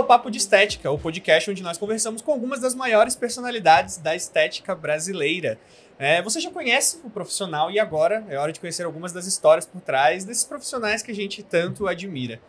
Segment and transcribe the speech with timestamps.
[0.00, 4.16] ao Papo de Estética, o podcast onde nós conversamos com algumas das maiores personalidades da
[4.16, 5.60] estética brasileira.
[5.98, 9.66] É, você já conhece o profissional e agora é hora de conhecer algumas das histórias
[9.66, 12.40] por trás desses profissionais que a gente tanto admira.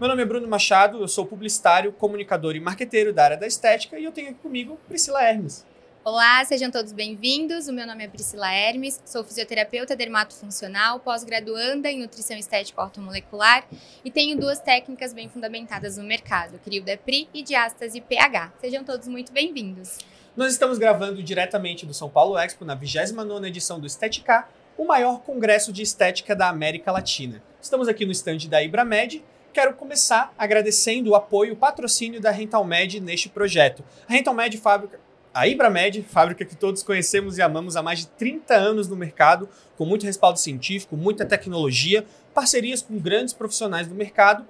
[0.00, 4.00] Meu nome é Bruno Machado, eu sou publicitário, comunicador e marqueteiro da área da estética
[4.00, 5.64] e eu tenho aqui comigo Priscila Hermes.
[6.08, 7.66] Olá, sejam todos bem-vindos.
[7.66, 13.66] O meu nome é Priscila Hermes, sou fisioterapeuta dermatofuncional, pós-graduanda em nutrição estética ortomolecular
[14.04, 18.52] e tenho duas técnicas bem fundamentadas no mercado, CRIO-DEPRI e diástase pH.
[18.60, 19.98] Sejam todos muito bem-vindos.
[20.36, 24.46] Nós estamos gravando diretamente do São Paulo Expo na 29ª edição do Estética,
[24.78, 27.42] o maior congresso de estética da América Latina.
[27.60, 29.24] Estamos aqui no estande da Ibramed
[29.56, 33.82] quero começar agradecendo o apoio e o patrocínio da Rentalmed neste projeto.
[34.06, 35.00] A Rentalmed fábrica,
[35.36, 39.46] a Ibramed, fábrica que todos conhecemos e amamos há mais de 30 anos no mercado,
[39.76, 44.46] com muito respaldo científico, muita tecnologia, parcerias com grandes profissionais do mercado.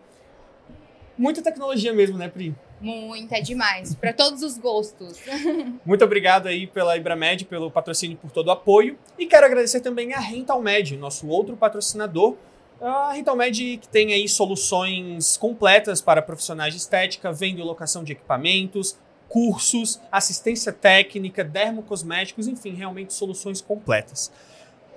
[1.19, 2.55] Muita tecnologia mesmo, né, Pri?
[2.81, 3.97] Muita, é demais.
[3.97, 5.19] Para todos os gostos.
[5.84, 8.97] Muito obrigado aí pela Ibramed, pelo patrocínio, por todo o apoio.
[9.19, 12.37] E quero agradecer também a Rentalmed, nosso outro patrocinador.
[12.81, 18.97] A Rentalmed que tem aí soluções completas para profissionais de estética, vendo locação de equipamentos,
[19.29, 24.31] cursos, assistência técnica, dermocosméticos, enfim, realmente soluções completas.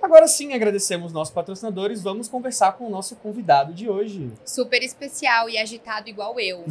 [0.02, 2.02] Agora sim, agradecemos nossos patrocinadores.
[2.02, 4.32] Vamos conversar com o nosso convidado de hoje.
[4.46, 6.64] Super especial e agitado igual eu.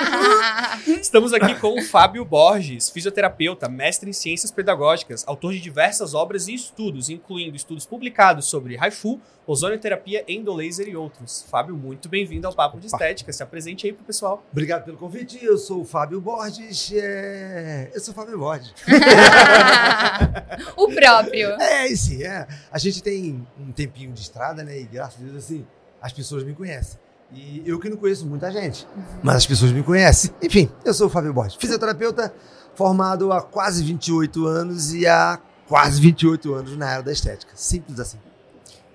[1.00, 6.48] Estamos aqui com o Fábio Borges, fisioterapeuta, mestre em ciências pedagógicas, autor de diversas obras
[6.48, 11.44] e estudos, incluindo estudos publicados sobre Haifu, ozonioterapia, endolaser e outros.
[11.48, 13.32] Fábio, muito bem-vindo ao Papo de Estética.
[13.32, 14.44] Se apresente aí pro pessoal.
[14.50, 15.42] Obrigado pelo convite.
[15.42, 16.92] Eu sou o Fábio Borges.
[16.92, 17.90] É...
[17.94, 18.72] Eu sou o Fábio Borges.
[20.76, 21.50] o próprio.
[21.60, 22.45] É, sim, é.
[22.70, 24.80] A gente tem um tempinho de estrada, né?
[24.80, 25.66] E graças a Deus, assim,
[26.00, 26.98] as pessoas me conhecem.
[27.32, 28.86] E eu que não conheço muita gente,
[29.22, 30.30] mas as pessoas me conhecem.
[30.40, 32.32] Enfim, eu sou o Fábio Borges, fisioterapeuta
[32.74, 37.52] formado há quase 28 anos e há quase 28 anos na área da estética.
[37.56, 38.18] Simples assim.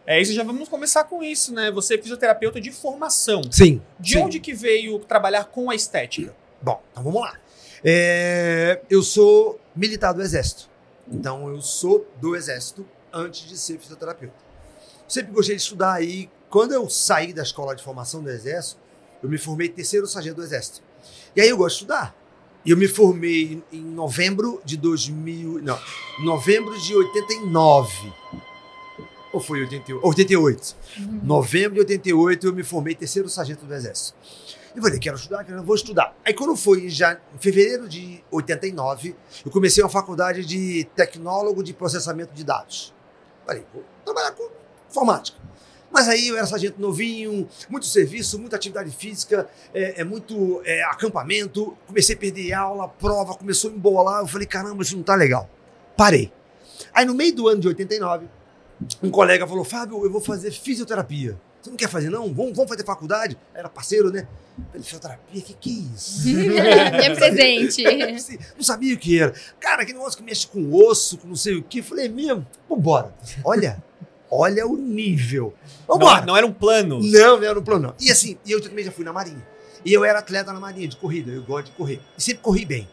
[0.06, 1.72] É isso, já vamos começar com isso, né?
[1.72, 3.42] Você é fisioterapeuta de formação.
[3.52, 3.81] Sim.
[4.00, 4.20] De sim.
[4.20, 6.34] onde que veio trabalhar com a estética?
[6.62, 7.36] Bom, então vamos lá.
[7.84, 10.70] É, eu sou militar do Exército.
[11.12, 14.36] Então eu sou do Exército antes de ser fisioterapeuta.
[15.08, 16.30] Sempre gostei de estudar aí.
[16.50, 18.80] Quando eu saí da escola de formação do Exército,
[19.22, 20.82] eu me formei terceiro sargento do Exército.
[21.36, 22.16] E aí eu gosto de estudar.
[22.64, 25.80] E eu me formei em novembro de 2000, não,
[26.24, 28.14] novembro de 89.
[29.34, 30.06] Ou foi 88?
[30.06, 30.76] 88.
[31.00, 31.20] Uhum.
[31.24, 34.16] Novembro de 88 eu me formei terceiro sargento do Exército.
[34.76, 36.16] Eu falei, quero estudar, quero, vou estudar.
[36.24, 41.74] Aí quando foi já em fevereiro de 89, eu comecei uma faculdade de tecnólogo de
[41.74, 42.94] processamento de dados.
[43.52, 44.50] Falei, vou trabalhar com
[44.90, 45.38] informática.
[45.92, 50.82] Mas aí eu era sargento novinho, muito serviço, muita atividade física, é, é muito é,
[50.84, 51.76] acampamento.
[51.86, 54.22] Comecei a perder aula, prova, começou a embolar.
[54.22, 55.50] Eu falei, caramba, isso não tá legal.
[55.98, 56.32] Parei.
[56.94, 58.26] Aí no meio do ano de 89,
[59.04, 61.38] um colega falou, Fábio, eu vou fazer fisioterapia.
[61.62, 62.34] Você não quer fazer, não?
[62.34, 63.38] Vamos, vamos fazer faculdade?
[63.54, 64.28] Era parceiro, né?
[64.70, 66.28] falei, fisioterapia, o que, que é isso?
[66.58, 67.84] é presente.
[68.56, 69.34] não sabia o que era.
[69.60, 71.84] Cara, que negócio que mexe com osso, com não sei o que.
[71.84, 72.46] Falei, é mesmo?
[72.68, 73.14] Vambora.
[73.44, 73.82] Olha,
[74.30, 75.54] olha o nível.
[75.88, 76.22] Vambora.
[76.22, 77.00] Não, não era um plano.
[77.00, 77.96] Não, não era um plano, não.
[78.00, 79.46] E assim, eu também já fui na Marinha.
[79.86, 81.32] E eu era atleta na Marinha, de corrida.
[81.32, 82.02] Eu gosto de correr.
[82.18, 82.90] E sempre corri bem.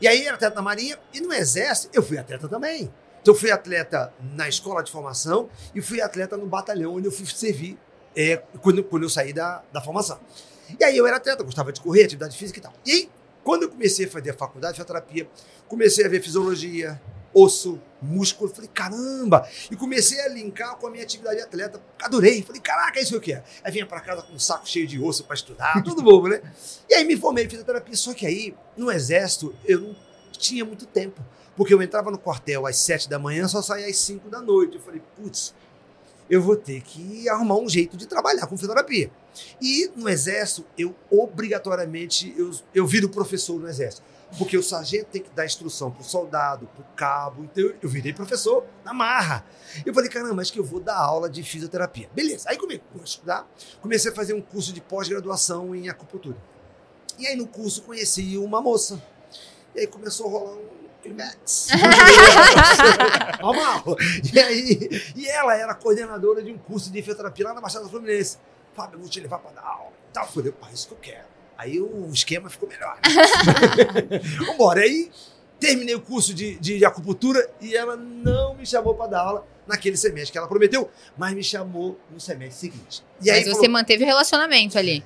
[0.00, 0.98] E aí, era atleta na Marinha.
[1.14, 2.90] E no Exército, eu fui atleta também.
[3.22, 7.12] Então, eu fui atleta na escola de formação e fui atleta no batalhão, onde eu
[7.12, 7.78] fui servir
[8.18, 10.18] é, quando, quando eu saí da, da formação.
[10.78, 12.72] E aí eu era atleta, gostava de correr, atividade física e tal.
[12.84, 13.10] E aí,
[13.44, 15.30] quando eu comecei a fazer a faculdade de fisioterapia,
[15.68, 17.00] comecei a ver fisiologia,
[17.32, 19.48] osso, músculo, falei, caramba!
[19.70, 21.80] E comecei a linkar com a minha atividade de atleta.
[22.02, 23.44] Adorei, falei, caraca, é isso que eu quero.
[23.62, 26.42] Aí vinha para casa com um saco cheio de osso para estudar, tudo bobo, né?
[26.90, 29.96] E aí me formei em fisioterapia, só que aí, no exército, eu não
[30.32, 31.24] tinha muito tempo.
[31.56, 34.76] Porque eu entrava no quartel às sete da manhã, só saía às cinco da noite.
[34.76, 35.54] Eu falei, putz,
[36.28, 39.10] eu vou ter que arrumar um jeito de trabalhar com fisioterapia.
[39.60, 44.02] E no exército, eu obrigatoriamente, eu, eu viro professor no exército.
[44.36, 47.44] Porque o sargento tem que dar instrução pro soldado, pro cabo.
[47.44, 49.46] Então eu virei professor na marra.
[49.86, 52.10] Eu falei, caramba, acho que eu vou dar aula de fisioterapia.
[52.14, 52.50] Beleza.
[52.50, 56.36] Aí comecei a estudar, comecei a fazer um curso de pós-graduação em acupuntura.
[57.18, 59.02] E aí no curso conheci uma moça.
[59.74, 61.68] E aí começou a rolar um climax.
[63.40, 63.96] Normal.
[64.32, 68.38] E aí, e ela era coordenadora de um curso de fisioterapia lá na Baixada Fluminense.
[68.74, 69.92] Fábio, eu vou te levar para dar aula.
[70.12, 71.26] Tá, eu falei, pá, isso que eu quero.
[71.56, 72.96] Aí o esquema ficou melhor.
[72.96, 74.18] Né?
[74.46, 74.80] Vambora.
[74.80, 75.10] Aí
[75.58, 79.46] terminei o curso de, de, de acupuntura e ela não me chamou para dar aula
[79.66, 83.02] naquele semestre que ela prometeu, mas me chamou no semestre seguinte.
[83.20, 85.04] E aí mas você falou, manteve o relacionamento ali.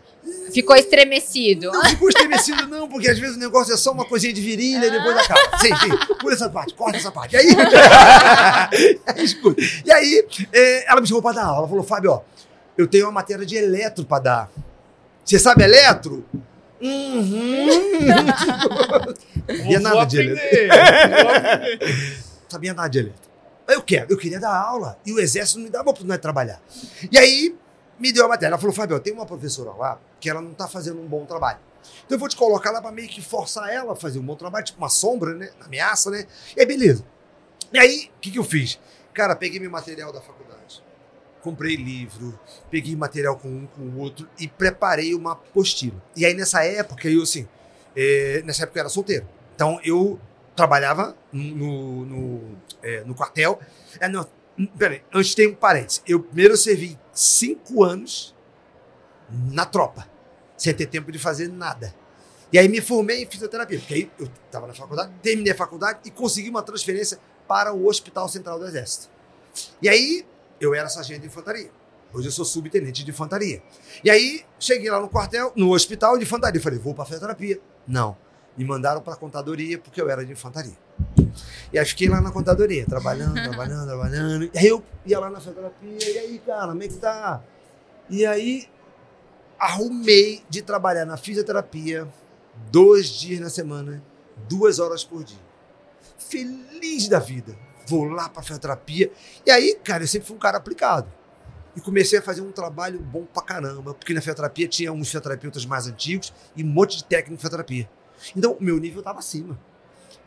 [0.53, 1.73] Ficou estremecido.
[1.73, 4.87] Não ficou estremecido, não, porque às vezes o negócio é só uma coisinha de virilha
[4.87, 5.59] e depois acaba.
[5.59, 7.35] Sim, sim, por essa parte, corta essa parte.
[7.35, 7.47] E aí,
[9.25, 9.61] escuta.
[9.85, 11.59] E aí, é, ela me chamou para dar aula.
[11.59, 12.21] Ela falou, Fábio, ó,
[12.79, 14.51] eu tenho uma matéria de eletro para dar.
[15.25, 16.25] Você sabe eletro?
[16.81, 17.67] Uhum.
[19.47, 20.49] Sabia nada de eletro.
[22.49, 23.33] Sabia nada de eletro.
[23.69, 24.99] Eu quero, eu queria dar aula.
[25.05, 26.61] E o exército não me dava oportunidade de trabalhar.
[27.11, 27.55] E aí,
[27.99, 28.53] me deu a matéria.
[28.53, 31.59] Ela falou, Fábio, tem uma professora lá que ela não está fazendo um bom trabalho.
[32.05, 34.37] Então eu vou te colocar lá para meio que forçar ela a fazer um bom
[34.37, 35.51] trabalho, tipo uma sombra, né?
[35.61, 36.27] Ameaça, né?
[36.57, 37.05] E aí, beleza.
[37.73, 38.79] E aí, o que, que eu fiz?
[39.13, 40.83] Cara, peguei meu material da faculdade,
[41.43, 42.39] comprei livro,
[42.71, 46.03] peguei material com um, com o outro e preparei uma apostila.
[46.17, 47.49] E aí, nessa época, eu assim,
[47.97, 49.27] é, nessa época eu era solteiro.
[49.55, 50.21] Então eu
[50.55, 53.61] trabalhava no, no, é, no quartel.
[54.01, 54.27] É, não,
[54.79, 56.03] peraí, antes tem um parênteses.
[56.07, 58.35] Eu primeiro servi cinco anos
[59.31, 60.07] na tropa,
[60.57, 61.95] sem ter tempo de fazer nada.
[62.53, 66.01] E aí me formei em fisioterapia, porque aí eu estava na faculdade, terminei a faculdade
[66.05, 67.19] e consegui uma transferência
[67.49, 69.09] para o Hospital Central do Exército.
[69.81, 70.27] E aí
[70.61, 71.71] eu era sargento de infantaria.
[72.13, 73.63] Hoje eu sou subtenente de infantaria.
[74.05, 76.61] E aí cheguei lá no quartel, no hospital de infantaria.
[76.61, 77.59] Falei, vou para fisioterapia.
[77.87, 78.17] Não.
[78.57, 80.77] Me mandaram para a contadoria porque eu era de infantaria.
[81.73, 84.51] E aí fiquei lá na contadoria, trabalhando, trabalhando, trabalhando.
[84.53, 87.43] E aí eu ia lá na fisioterapia, e aí, cara, como é que tá?
[88.11, 88.69] E aí
[89.59, 92.07] arrumei de trabalhar na fisioterapia
[92.71, 94.03] dois dias na semana,
[94.49, 95.41] duas horas por dia.
[96.19, 97.57] Feliz da vida.
[97.87, 99.11] Vou lá para fisioterapia.
[99.47, 101.11] E aí, cara, eu sempre fui um cara aplicado.
[101.75, 105.65] E comecei a fazer um trabalho bom pra caramba, porque na fisioterapia tinha uns fisioterapeutas
[105.65, 107.89] mais antigos e um monte de técnico de fisioterapia.
[108.37, 109.59] Então, meu nível estava acima.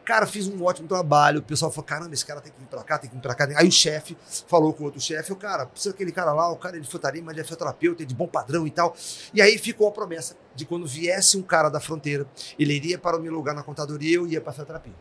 [0.05, 1.39] Cara, fiz um ótimo trabalho.
[1.39, 3.33] O pessoal falou: caramba, esse cara tem que vir pra cá, tem que vir pra
[3.33, 3.47] cá.
[3.55, 4.15] Aí o chefe
[4.47, 6.87] falou com o outro chefe: o cara, precisa aquele cara lá, o cara é de
[6.87, 8.95] futaria, mas ele é fisioterapeuta, é de bom padrão e tal.
[9.33, 12.27] E aí ficou a promessa de quando viesse um cara da fronteira,
[12.59, 14.93] ele iria para o meu lugar na contadoria eu ia pra fisioterapia.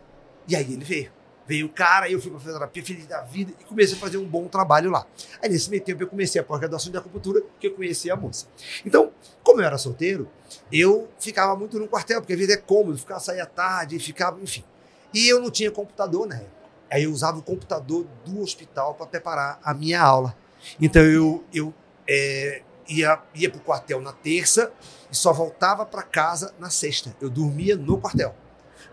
[0.49, 1.13] E aí ele veio.
[1.47, 4.25] Veio o cara, eu fui pra fisioterapia, feliz da vida, e comecei a fazer um
[4.25, 5.07] bom trabalho lá.
[5.43, 8.47] Aí nesse meio tempo eu comecei a pós-graduação de acupuntura, que eu conheci a moça.
[8.85, 9.13] Então,
[9.43, 10.29] como eu era solteiro,
[10.73, 14.65] eu ficava muito no quartel, porque a vida é cômodo, ficava à tarde, ficava, enfim.
[15.13, 16.65] E eu não tinha computador na época.
[16.91, 20.37] Aí eu usava o computador do hospital para preparar a minha aula.
[20.81, 21.75] Então eu, eu
[22.09, 24.73] é, ia, ia para o quartel na terça
[25.11, 27.15] e só voltava para casa na sexta.
[27.21, 28.35] Eu dormia no quartel.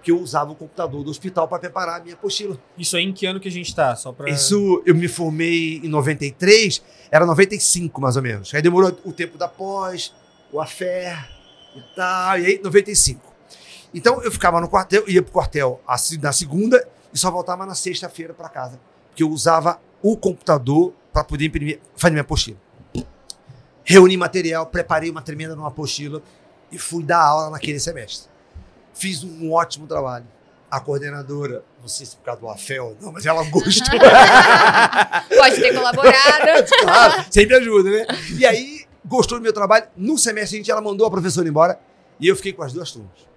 [0.01, 2.57] Porque eu usava o computador do hospital para preparar a minha apostila.
[2.75, 3.95] Isso aí em que ano que a gente está?
[3.95, 4.15] Só.
[4.25, 6.81] Isso eu me formei em 93,
[7.11, 8.51] era 95 mais ou menos.
[8.51, 10.11] Aí demorou o tempo da pós,
[10.51, 11.15] o afé
[11.75, 13.31] e tal, e aí 95.
[13.93, 15.79] Então eu ficava no quartel, ia pro quartel
[16.19, 16.83] na segunda
[17.13, 18.79] e só voltava na sexta-feira para casa.
[19.09, 22.57] Porque eu usava o computador para poder imprimir, fazer minha apostila.
[23.83, 26.23] Reuni material, preparei uma tremenda numa apostila
[26.71, 28.30] e fui dar aula naquele semestre.
[28.93, 30.25] Fiz um ótimo trabalho.
[30.69, 33.99] A coordenadora, não sei se por causa do AFEL não, mas ela gostou.
[35.37, 36.65] Pode ter colaborado.
[36.81, 38.05] claro, sempre ajuda, né?
[38.37, 39.87] E aí, gostou do meu trabalho.
[39.97, 41.77] No semestre seguinte, ela mandou a professora embora
[42.19, 43.31] e eu fiquei com as duas turmas.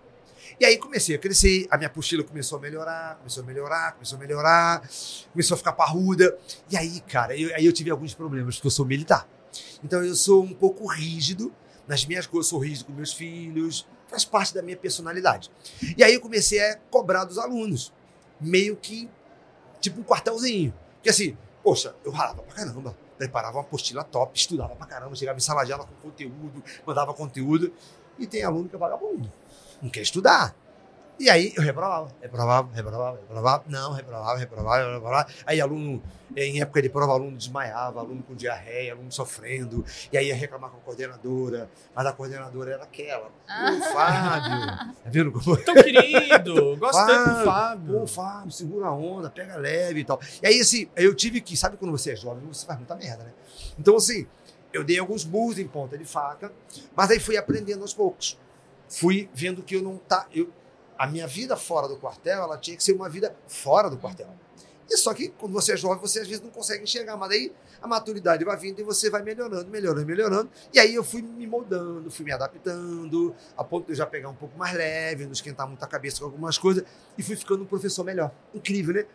[0.61, 4.17] E aí comecei a crescer, a minha apostila começou a melhorar, começou a melhorar, começou
[4.17, 4.89] a melhorar,
[5.33, 6.39] começou a ficar parruda.
[6.71, 9.29] E aí, cara, eu, aí eu tive alguns problemas, porque eu sou militar.
[9.83, 11.53] Então eu sou um pouco rígido
[11.89, 15.51] nas minhas coisas, sou rígido com meus filhos, faz parte da minha personalidade.
[15.97, 17.93] E aí eu comecei a cobrar dos alunos,
[18.41, 19.11] meio que
[19.81, 20.73] tipo um quartelzinho.
[20.95, 25.37] Porque assim, poxa, eu ralava pra caramba, preparava uma apostila top, estudava pra caramba, chegava
[25.37, 27.73] em sala de aula com conteúdo, mandava conteúdo.
[28.17, 29.31] E tem aluno que é vagabundo
[29.85, 30.57] não quer estudar.
[31.19, 35.29] E aí eu reprovava, reprovava, reprovava, reprovava, não, reprovava, reprovava, reprovava.
[35.47, 36.03] Aí aluno,
[36.37, 40.71] em época de prova, aluno desmaiava, aluno com diarreia, aluno sofrendo, e aí ia reclamar
[40.71, 43.27] com a coordenadora, mas a coordenadora era aquela.
[43.27, 45.57] Ô, Fábio, tá vendo como?
[45.57, 48.01] Tão querido, gosto tanto do Fábio.
[48.01, 50.21] Pô, Fábio, segura a onda, pega leve e tal.
[50.43, 53.23] E aí, assim, eu tive que, sabe quando você é jovem, você faz muita merda,
[53.23, 53.33] né?
[53.79, 54.27] Então, assim,
[54.73, 56.51] eu dei alguns burros em ponta de faca,
[56.97, 58.37] mas aí fui aprendendo aos poucos
[58.89, 60.49] fui vendo que eu não tá, eu,
[60.99, 64.29] a minha vida fora do quartel, ela tinha que ser uma vida fora do quartel.
[64.89, 67.53] E só que quando você é jovem, você às vezes não consegue enxergar, mas aí
[67.81, 70.51] a maturidade vai vindo e você vai melhorando, melhorando, melhorando.
[70.73, 74.29] E aí eu fui me moldando, fui me adaptando, a ponto de eu já pegar
[74.29, 76.85] um pouco mais leve, não esquentar muito a cabeça com algumas coisas,
[77.17, 78.31] e fui ficando um professor melhor.
[78.55, 79.07] Incrível, né?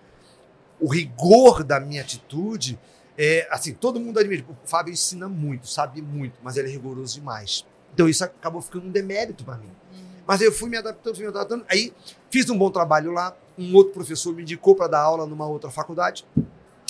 [0.79, 2.79] O rigor da minha atitude,
[3.17, 4.43] é, assim, todo mundo admira.
[4.49, 7.65] O Fábio ensina muito, sabe muito, mas ele é rigoroso demais.
[7.93, 9.69] Então isso acabou ficando um demérito para mim.
[9.91, 10.08] Uhum.
[10.29, 11.65] Mas eu fui me adaptando, fui me adaptando.
[11.67, 11.91] Aí
[12.29, 13.35] fiz um bom trabalho lá.
[13.57, 16.23] Um outro professor me indicou para dar aula numa outra faculdade,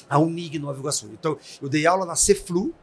[0.09, 1.09] a Unig Nova Iguaçu.
[1.13, 2.75] Então, eu dei aula na Ceflu.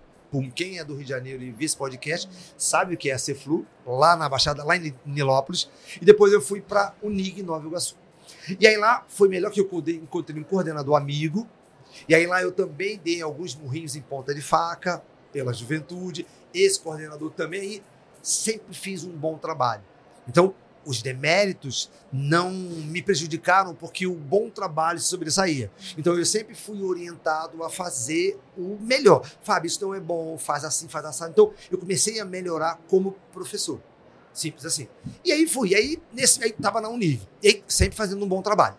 [0.54, 3.18] Quem é do Rio de Janeiro e viu esse podcast sabe o que é a
[3.18, 5.68] Ceflu, lá na Baixada, lá em Nilópolis.
[6.00, 7.94] E depois eu fui para Unig Nova Iguaçu.
[8.58, 9.68] E aí lá foi melhor que eu
[10.02, 11.46] encontrei um coordenador amigo.
[12.08, 16.26] E aí lá eu também dei alguns murrinhos em ponta de faca pela juventude.
[16.54, 17.74] Esse coordenador também.
[17.74, 17.82] E
[18.22, 19.82] sempre fiz um bom trabalho.
[20.28, 20.54] Então,
[20.86, 25.70] os deméritos não me prejudicaram porque o bom trabalho se sobressaía.
[25.98, 29.28] Então eu sempre fui orientado a fazer o melhor.
[29.42, 31.24] Fábio, isso não é bom, faz assim, faz assim.
[31.24, 33.80] Então eu comecei a melhorar como professor.
[34.32, 34.86] Simples assim.
[35.24, 35.70] E aí fui.
[35.70, 37.22] E aí, nesse, aí tava na Univ.
[37.42, 38.76] E aí, sempre fazendo um bom trabalho.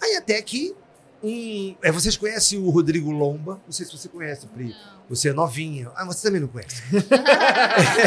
[0.00, 0.76] Aí até que
[1.22, 1.74] um.
[1.82, 3.60] É, vocês conhecem o Rodrigo Lomba?
[3.64, 4.68] Não sei se você conhece, Pri.
[4.68, 4.98] Não.
[5.08, 5.90] Você é novinha.
[5.96, 6.82] Ah, você também não conhece.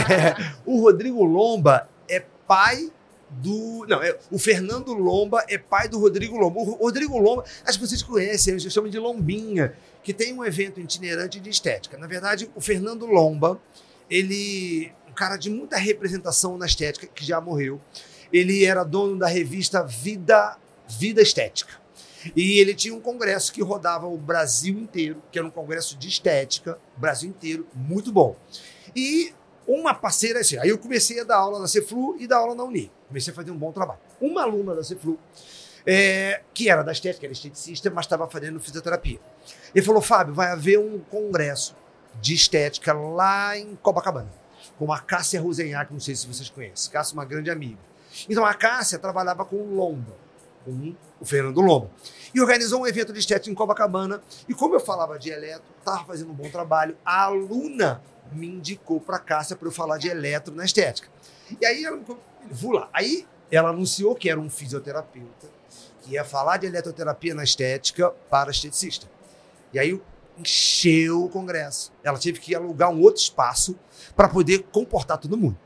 [0.08, 1.90] é, o Rodrigo Lomba
[2.52, 2.92] pai
[3.30, 3.86] do.
[3.88, 6.60] Não, é, o Fernando Lomba é pai do Rodrigo Lomba.
[6.60, 10.82] O Rodrigo Lomba, acho que vocês conhecem, eles chamam de Lombinha, que tem um evento
[10.82, 11.98] itinerante de estética.
[11.98, 13.58] Na verdade, o Fernando Lomba,
[14.10, 14.92] ele.
[15.08, 17.80] Um cara de muita representação na estética, que já morreu.
[18.34, 21.74] Ele era dono da revista Vida, Vida Estética.
[22.36, 26.08] E ele tinha um congresso que rodava o Brasil inteiro, que era um congresso de
[26.08, 28.38] estética, Brasil inteiro, muito bom.
[28.96, 29.34] E
[29.72, 32.64] uma parceira assim, aí eu comecei a dar aula na Ceflu e dar aula na
[32.64, 32.92] Uni.
[33.08, 34.00] Comecei a fazer um bom trabalho.
[34.20, 35.18] Uma aluna da Ceflu,
[35.86, 39.20] é, que era da estética, era esteticista, mas estava fazendo fisioterapia.
[39.74, 41.76] Ele falou: Fábio, vai haver um congresso
[42.20, 44.32] de estética lá em Copacabana,
[44.78, 46.92] com a Cássia Rosenhac, não sei se vocês conhecem.
[46.92, 47.80] Cássia é uma grande amiga.
[48.30, 50.16] Então a Cássia trabalhava com o Lomba,
[50.66, 51.90] com o Fernando Lomba.
[52.34, 54.22] E organizou um evento de estética em Copacabana.
[54.48, 58.02] E como eu falava de eletro, estava fazendo um bom trabalho, a aluna
[58.32, 61.10] me indicou para a Cássia para eu falar de eletro na estética.
[61.60, 62.00] E aí ela
[62.50, 62.90] vou lá.
[62.94, 65.50] Aí ela anunciou que era um fisioterapeuta
[66.02, 69.08] que ia falar de eletroterapia na estética para esteticista.
[69.74, 70.00] E aí
[70.38, 71.92] encheu o congresso.
[72.04, 73.78] Ela teve que alugar um outro espaço
[74.16, 75.58] para poder comportar todo mundo.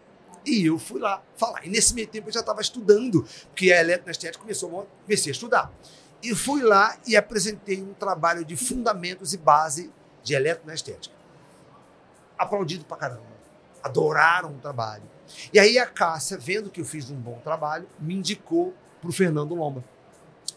[0.45, 1.65] E eu fui lá falar.
[1.65, 5.73] E nesse meio tempo eu já estava estudando, porque a eletroestética começou, comecei a estudar.
[6.21, 9.91] E fui lá e apresentei um trabalho de fundamentos e base
[10.23, 11.14] de eletroestética.
[12.37, 13.23] Aplaudido pra caramba.
[13.83, 15.03] Adoraram o trabalho.
[15.53, 19.13] E aí a Cássia, vendo que eu fiz um bom trabalho, me indicou para o
[19.13, 19.83] Fernando Lomba.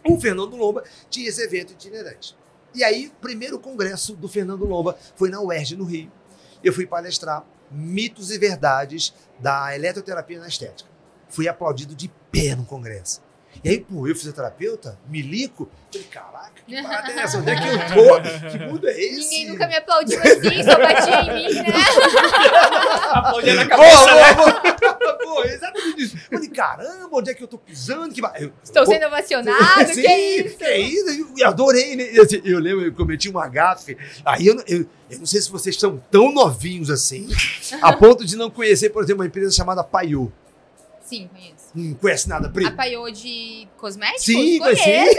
[0.05, 2.37] O Fernando Lomba tinha esse evento itinerante.
[2.75, 6.11] E aí, primeiro congresso do Fernando Lomba foi na UERJ, no Rio.
[6.63, 10.89] Eu fui palestrar mitos e verdades da eletroterapia na estética.
[11.29, 13.21] Fui aplaudido de pé no congresso.
[13.65, 17.39] E aí, pô, eu fisioterapeuta, milico, falei, caraca, que parada é essa?
[17.39, 18.19] Onde é que eu tô?
[18.49, 19.31] Que mundo é esse?
[19.31, 21.69] Ninguém nunca me aplaudiu assim, só batia em mim, né?
[23.11, 24.35] Aplaudia na cabeça, né?
[25.25, 26.17] Pô, exatamente isso.
[26.31, 28.15] Eu falei, caramba, onde é que eu tô pisando?
[28.15, 28.21] Que...
[28.39, 30.59] Eu, Estou sendo ovacionado, Sim, que isso?
[30.59, 31.35] Que isso?
[31.37, 32.09] Eu adorei, né?
[32.13, 33.97] Eu, assim, eu lembro, eu cometi uma gafe.
[34.25, 37.29] Aí eu, eu, eu não sei se vocês são tão novinhos assim,
[37.83, 40.31] a ponto de não conhecer, por exemplo, uma empresa chamada Paiô.
[41.09, 41.65] Sim, conheço.
[41.75, 42.67] Não conhece nada, Pri?
[42.67, 44.25] A Paiô de cosméticos?
[44.25, 45.17] Sim, conheço,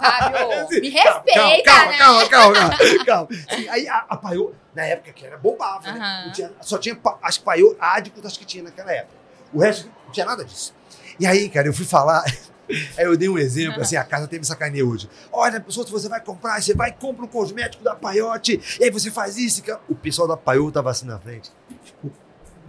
[0.00, 0.68] Fábio.
[0.68, 1.98] Sim, Me calma, respeita, calma, né?
[1.98, 3.04] Calma, calma, calma.
[3.04, 3.28] calma.
[3.50, 5.98] Sim, aí a, a Paiô, na época que era bombava, né?
[6.00, 6.24] Aham.
[6.26, 9.14] Não tinha- só tinha, que Paiô, Adicus, acho que tinha naquela época.
[9.52, 10.74] O resto não tinha nada disso.
[11.20, 12.24] E aí, cara, eu fui falar.
[12.98, 15.08] Aí eu dei um exemplo, assim, a casa teve sacaneia hoje.
[15.32, 18.84] Olha, pessoal, se você vai comprar, você vai e compra um cosmético da Paiote, e
[18.84, 19.62] aí você faz isso.
[19.88, 21.50] O pessoal da Paiô tava assim na frente.
[21.82, 22.12] Ficou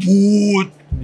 [0.01, 0.97] muito, ficou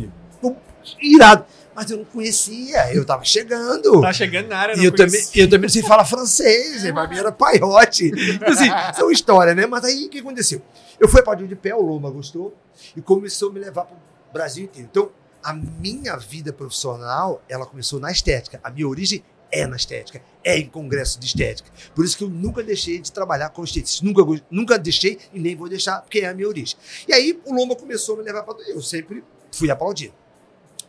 [1.01, 1.45] irado.
[1.73, 3.99] Mas eu não conhecia, eu tava chegando.
[3.99, 5.43] Tá chegando na área, E não eu também, conhecia.
[5.43, 8.11] eu também não sei falar francês, pra mim era paiote.
[8.15, 9.65] Então, Assim, são histórias, né?
[9.65, 10.61] Mas aí o que aconteceu?
[10.97, 12.55] Eu fui para de pé, o Loma gostou
[12.95, 14.87] e começou a me levar para o Brasil inteiro.
[14.89, 15.11] Então,
[15.43, 18.57] a minha vida profissional, ela começou na estética.
[18.63, 21.69] A minha origem é na estética, é em congresso de estética.
[21.93, 24.05] Por isso que eu nunca deixei de trabalhar com esteticista.
[24.05, 26.77] Nunca, nunca deixei e nem vou deixar, porque é a minha origem.
[27.05, 28.55] E aí o Loma começou a me levar para.
[28.69, 30.13] Eu sempre fui aplaudido.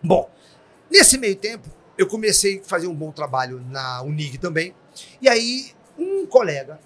[0.03, 0.31] Bom,
[0.91, 4.75] nesse meio tempo, eu comecei a fazer um bom trabalho na Unig também.
[5.21, 6.81] E aí, um colega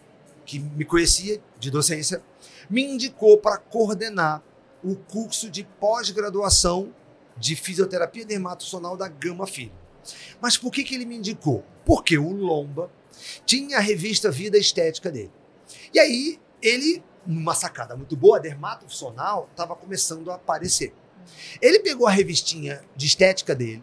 [0.45, 2.23] que me conhecia de docência
[2.69, 4.43] me indicou para coordenar
[4.83, 6.95] o curso de pós-graduação
[7.37, 9.73] de fisioterapia dermatossomal da Gama Filho.
[10.41, 11.65] Mas por que, que ele me indicou?
[11.85, 12.91] Porque o Lomba
[13.45, 15.33] tinha a revista Vida Estética dele.
[15.93, 20.95] E aí, ele, numa sacada muito boa, a dermatossomal estava começando a aparecer.
[21.61, 23.83] Ele pegou a revistinha de estética dele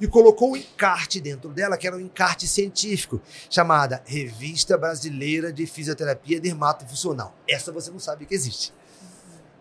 [0.00, 3.20] e colocou o encarte dentro dela, que era um encarte científico,
[3.50, 7.34] chamada Revista Brasileira de Fisioterapia Dermatofuncional.
[7.48, 8.72] Essa você não sabe que existe.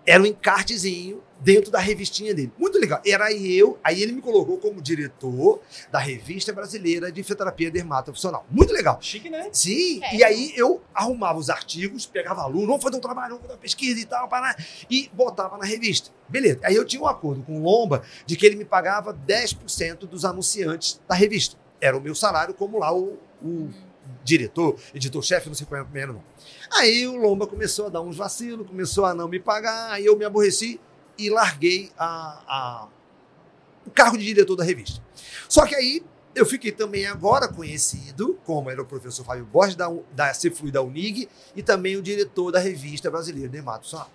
[0.06, 2.52] Era um encartezinho dentro da revistinha dele.
[2.58, 3.02] Muito legal.
[3.06, 5.60] Era eu, aí ele me colocou como diretor
[5.92, 8.46] da revista brasileira de fisioterapia dermatofuncional.
[8.50, 9.00] Muito legal.
[9.02, 9.50] Chique, né?
[9.52, 10.16] Sim, É.
[10.16, 13.60] e aí eu arrumava os artigos, pegava aluno, vamos fazer um trabalho, vamos fazer uma
[13.60, 14.56] pesquisa e tal, para
[14.90, 16.12] e botava na revista.
[16.30, 16.60] Beleza.
[16.64, 20.24] Aí eu tinha um acordo com o Lomba de que ele me pagava 10% dos
[20.26, 21.58] anunciantes da revista.
[21.80, 23.70] Era o meu salário como lá o, o
[24.24, 26.24] diretor, editor-chefe, não sei qual é o primeiro não.
[26.74, 30.16] Aí o Lomba começou a dar uns vacilos, começou a não me pagar, aí eu
[30.18, 30.80] me aborreci
[31.18, 32.88] e larguei a, a-
[33.86, 35.02] o cargo de diretor da revista.
[35.50, 39.92] Só que aí eu fiquei também agora conhecido, como era o professor Fábio Borges, da,
[40.14, 44.08] da Ceflui da Unig, e também o diretor da revista brasileira Dermato Solar.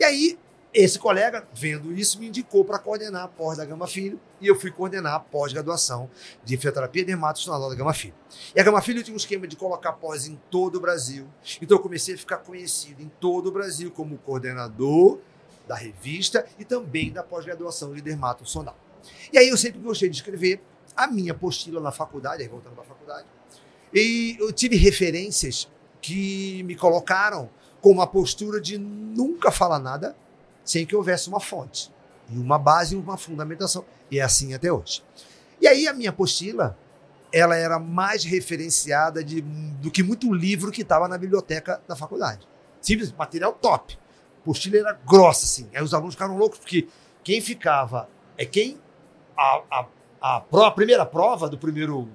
[0.00, 0.38] E aí,
[0.74, 4.58] esse colega, vendo isso, me indicou para coordenar a pós da Gama Filho, e eu
[4.58, 6.10] fui coordenar a pós-graduação
[6.44, 8.14] de fisioterapia dermatossonar da Gama Filho.
[8.54, 11.28] E a Gama Filho tinha um esquema de colocar pós em todo o Brasil,
[11.62, 15.20] então eu comecei a ficar conhecido em todo o Brasil como coordenador
[15.68, 18.74] da revista e também da pós-graduação de dermatossonar.
[19.32, 20.60] E aí eu sempre gostei de escrever
[20.96, 23.26] a minha apostila na faculdade, aí voltando para a faculdade,
[23.92, 27.48] e eu tive referências que me colocaram
[27.80, 30.16] com uma postura de nunca falar nada
[30.64, 31.92] sem que houvesse uma fonte,
[32.30, 33.84] e uma base e uma fundamentação.
[34.10, 35.02] E é assim até hoje.
[35.60, 36.76] E aí a minha apostila,
[37.32, 42.46] ela era mais referenciada de- do que muito livro que estava na biblioteca da faculdade.
[42.80, 43.96] Simples, material top.
[43.96, 45.68] A apostila era grossa, assim.
[45.74, 46.86] Aí os alunos ficaram loucos, porque
[47.22, 48.78] quem ficava é quem
[49.36, 49.86] a, a,
[50.20, 52.08] a, a primeira prova do primeiro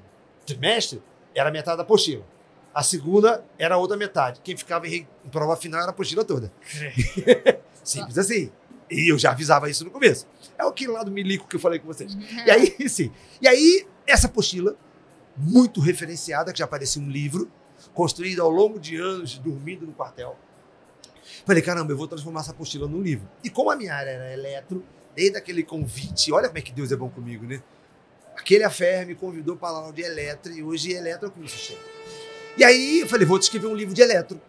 [0.46, 1.01] trimestre
[1.36, 2.24] era metade da apostila.
[2.74, 4.41] A segunda era a outra metade.
[4.44, 6.51] Quem ficava em, em prova final era a apostila toda.
[7.89, 8.51] Simples assim.
[8.89, 10.27] E eu já avisava isso no começo.
[10.58, 12.17] É o que lá do milico que eu falei com vocês.
[12.46, 13.12] E aí, sim.
[13.41, 14.75] E aí, essa apostila,
[15.36, 17.51] muito referenciada, que já parecia um livro,
[17.93, 20.38] construída ao longo de anos, dormindo no quartel.
[21.46, 23.27] Falei, caramba, eu vou transformar essa apostila num livro.
[23.43, 24.84] E como a minha área era eletro,
[25.15, 27.62] desde aquele convite, olha como é que Deus é bom comigo, né?
[28.36, 31.48] Aquele afé me convidou para aula de eletro e hoje eletro é o que me
[31.48, 31.81] sustenta.
[32.58, 34.41] E aí eu falei, vou te escrever um livro de eletro.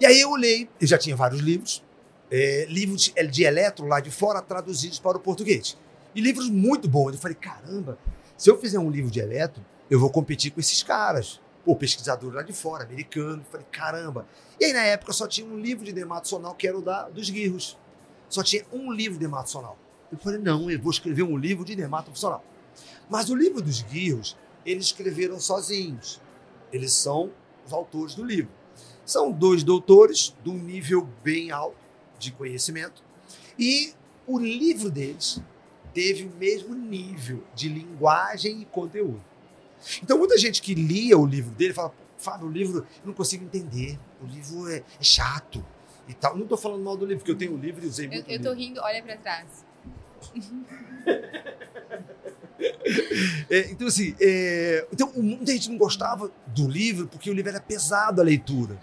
[0.00, 1.82] E aí eu olhei, eu já tinha vários livros,
[2.30, 5.76] é, livros de, de eletro lá de fora traduzidos para o português.
[6.14, 7.12] E livros muito bons.
[7.12, 7.98] Eu falei, caramba,
[8.36, 11.40] se eu fizer um livro de eletro, eu vou competir com esses caras.
[11.64, 13.42] Pô, pesquisador lá de fora, americano.
[13.42, 14.26] Eu falei, caramba.
[14.60, 17.30] E aí, na época, só tinha um livro de dermatosonal, que era o da, dos
[17.30, 17.76] guirros.
[18.28, 19.78] Só tinha um livro de dermatosonal.
[20.10, 22.42] Eu falei, não, eu vou escrever um livro de dermatofuncional.
[23.08, 26.20] Mas o livro dos guirros, eles escreveram sozinhos.
[26.72, 27.30] Eles são
[27.66, 28.50] os autores do livro.
[29.04, 31.87] São dois doutores de um nível bem alto
[32.18, 33.02] de conhecimento.
[33.58, 33.92] E
[34.26, 35.40] o livro deles
[35.94, 39.22] teve o mesmo nível de linguagem e conteúdo.
[40.02, 43.44] Então, muita gente que lia o livro dele fala: Fábio, o livro eu não consigo
[43.44, 45.64] entender, o livro é, é chato
[46.08, 46.34] e tal.
[46.34, 48.28] Não estou falando mal do livro, porque eu tenho o livro e usei muito.
[48.28, 48.52] eu livro.
[48.54, 49.64] rindo, olha pra trás.
[53.48, 57.60] É, então, assim, é, então, muita gente não gostava do livro porque o livro era
[57.60, 58.78] pesado a leitura.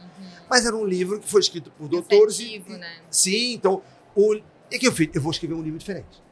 [0.50, 2.40] Mas era um livro que foi escrito por doutores.
[2.40, 3.02] e- Cansativo, né?
[3.10, 3.82] Sim, então,
[4.16, 4.40] o
[4.72, 5.10] e que eu fiz?
[5.14, 6.24] Eu vou escrever um livro diferente.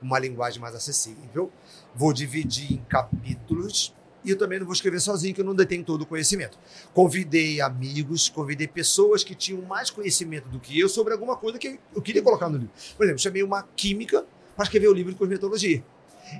[0.00, 1.50] Uma linguagem mais acessível.
[1.94, 3.94] Vou dividir em capítulos.
[4.22, 6.58] E eu também não vou escrever sozinho, que eu não detenho todo o conhecimento.
[6.92, 11.80] Convidei amigos, convidei pessoas que tinham mais conhecimento do que eu sobre alguma coisa que
[11.94, 12.72] eu queria colocar no livro.
[12.96, 15.82] Por exemplo, chamei uma química para escrever o livro de cosmetologia.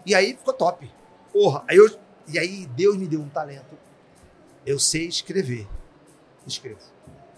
[0.04, 0.90] E aí ficou top.
[1.32, 1.88] Porra, aí eu,
[2.28, 3.76] e aí Deus me deu um talento.
[4.66, 5.66] Eu sei escrever.
[6.46, 6.80] Escrevo.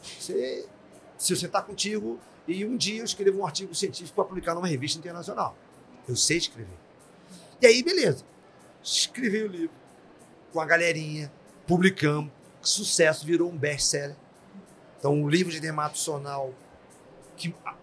[0.03, 0.67] Você,
[1.17, 4.67] se você está contigo, e um dia eu escrevo um artigo científico para publicar numa
[4.67, 5.57] revista internacional.
[6.09, 6.77] Eu sei escrever.
[7.61, 8.25] E aí, beleza.
[8.83, 9.77] Escrevi o livro
[10.53, 11.33] com a galerinha,
[11.67, 14.17] publicamos, sucesso, virou um best-seller.
[14.99, 16.53] Então, um livro de dermatosonal
[17.37, 17.77] que, ah,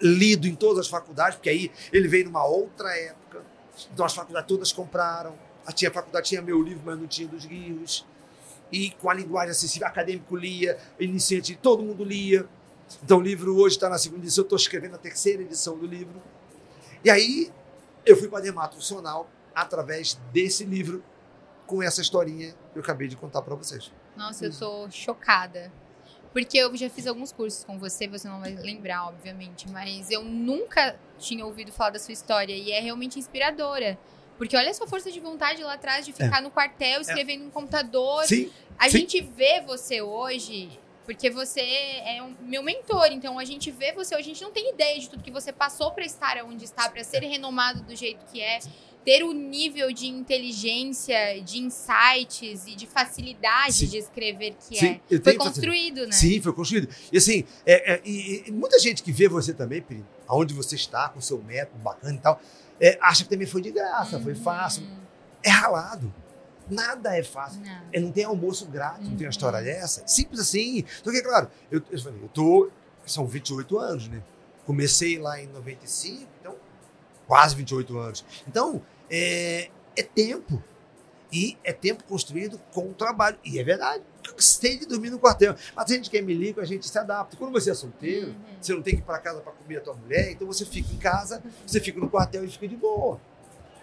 [0.00, 3.44] lido em todas as faculdades, porque aí ele veio numa outra época.
[3.92, 5.36] Então, as faculdades todas compraram.
[5.66, 8.06] A, tinha, a faculdade tinha meu livro, mas não tinha dos guios.
[8.72, 12.48] E com a linguagem acessível, acadêmico lia, iniciante, todo mundo lia.
[13.04, 16.20] Então, o livro hoje está na segunda edição, estou escrevendo a terceira edição do livro.
[17.04, 17.52] E aí,
[18.04, 21.04] eu fui para a dermatosonal através desse livro,
[21.66, 23.92] com essa historinha que eu acabei de contar para vocês.
[24.16, 25.72] Nossa, eu tô chocada.
[26.32, 30.24] Porque eu já fiz alguns cursos com você, você não vai lembrar, obviamente, mas eu
[30.24, 33.98] nunca tinha ouvido falar da sua história e é realmente inspiradora.
[34.38, 37.50] Porque olha a sua força de vontade lá atrás de ficar no quartel, escrevendo no
[37.50, 38.24] computador.
[38.24, 38.98] Sim, A sim.
[38.98, 40.70] gente vê você hoje,
[41.04, 44.50] porque você é um meu mentor, então a gente vê você hoje, a gente não
[44.50, 47.94] tem ideia de tudo que você passou pra estar onde está, pra ser renomado do
[47.94, 48.60] jeito que é.
[49.04, 53.86] ter o nível de inteligência, de insights e de facilidade Sim.
[53.86, 55.18] de escrever que Sim, é.
[55.18, 56.12] Foi construído, né?
[56.12, 56.88] Sim, foi construído.
[57.12, 61.08] E assim, é, é, e, muita gente que vê você também, Peri, aonde você está,
[61.08, 62.40] com o seu método bacana e tal,
[62.82, 64.42] é, acha que também foi de graça, foi Uhum.
[64.42, 64.82] fácil.
[65.42, 66.12] É ralado.
[66.68, 67.60] Nada é fácil.
[67.60, 67.82] Não.
[67.92, 69.24] É, não tem almoço grátis, não tem Uhum.
[69.26, 70.02] uma história dessa.
[70.06, 70.84] Simples assim.
[71.00, 72.70] Então, claro, eu, eu, falei, eu tô.
[73.06, 74.22] São 28 anos, né?
[74.66, 76.54] Comecei lá em 95, então,
[77.26, 78.24] quase 28 anos.
[78.46, 80.62] Então, é, é tempo.
[81.32, 83.38] E é tempo construído com o trabalho.
[83.44, 84.04] E é verdade.
[84.26, 85.54] Eu gostei de dormir no quartel.
[85.74, 87.36] Mas a gente que é milico, a gente se adapta.
[87.36, 88.34] Quando você é solteiro, Uhum.
[88.60, 90.92] você não tem que ir para casa para comer a tua mulher, então você fica
[90.92, 93.20] em casa, você fica no quartel e fica de boa.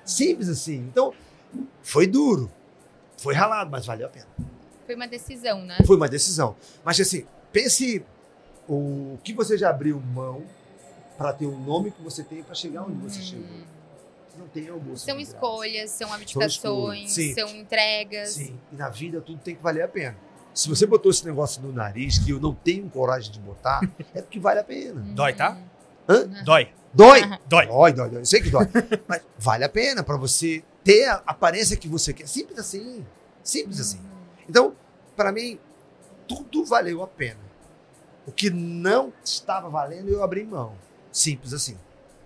[0.05, 0.77] Simples assim.
[0.77, 1.13] Então,
[1.83, 2.49] foi duro.
[3.17, 4.27] Foi ralado, mas valeu a pena.
[4.85, 5.77] Foi uma decisão, né?
[5.85, 6.55] Foi uma decisão.
[6.83, 8.03] Mas assim, pense
[8.67, 10.43] o que você já abriu mão
[11.17, 13.45] para ter o nome que você tem para chegar onde você chegou.
[14.37, 15.05] Não tem almoço.
[15.05, 17.33] São escolhas, são abdicações, Sim.
[17.33, 18.29] são entregas.
[18.29, 20.15] Sim, e na vida tudo tem que valer a pena.
[20.53, 23.81] Se você botou esse negócio no nariz que eu não tenho coragem de botar,
[24.13, 25.01] é porque vale a pena.
[25.13, 25.57] Dói, tá?
[26.07, 26.27] Hã?
[26.43, 26.69] Dói.
[26.93, 27.21] Dói!
[27.47, 27.67] Dói.
[27.67, 28.21] Dói, dói, dói.
[28.21, 28.67] Eu sei que dói.
[29.07, 32.27] Mas vale a pena para você ter a aparência que você quer.
[32.27, 33.05] Simples assim.
[33.43, 33.99] Simples assim.
[34.47, 34.75] Então,
[35.15, 35.59] para mim,
[36.27, 37.39] tudo valeu a pena.
[38.25, 40.75] O que não estava valendo, eu abri mão.
[41.11, 41.77] Simples assim.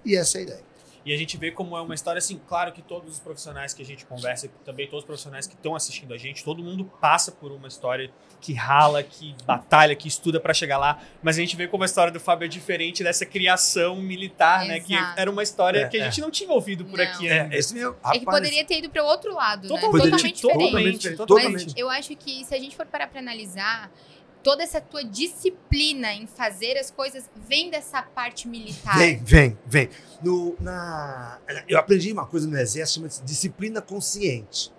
[0.05, 0.63] E essa é a ideia.
[1.06, 3.82] E a gente vê como é uma história assim, claro que todos os profissionais que
[3.82, 7.32] a gente conversa, também todos os profissionais que estão assistindo a gente, todo mundo passa
[7.32, 11.56] por uma história que rala, que batalha, que estuda pra chegar lá, mas a gente
[11.56, 15.20] vê como a história do Fábio é diferente dessa criação militar, né, que Exato.
[15.20, 17.06] era uma história É, que a gente não tinha ouvido por Não.
[17.06, 17.96] aqui É, esse meu.
[18.06, 19.68] É que poderia ter ido para o outro lado, né?
[19.70, 20.98] Totalmente, Totalmente totalmente, diferente.
[21.00, 21.66] diferente, totalmente.
[21.66, 23.92] Mas eu acho que se a gente for parar para analisar,
[24.43, 28.97] toda essa tua disciplina em fazer as coisas vem dessa parte militar.
[28.97, 29.89] Vem, vem, vem.
[30.21, 34.71] No, na, eu aprendi uma coisa no exército, chama-se disciplina consciente.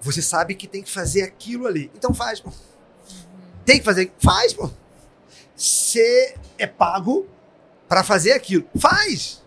[0.00, 1.90] Você sabe que tem que fazer aquilo ali.
[1.96, 2.52] Então faz, pô.
[3.64, 4.70] Tem que fazer, faz, pô.
[5.56, 7.26] Você é pago
[7.88, 8.64] para fazer aquilo.
[8.78, 9.42] Faz!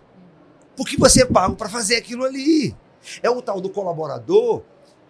[0.76, 2.76] Porque você é pago para fazer aquilo ali.
[3.22, 4.62] É o tal do colaborador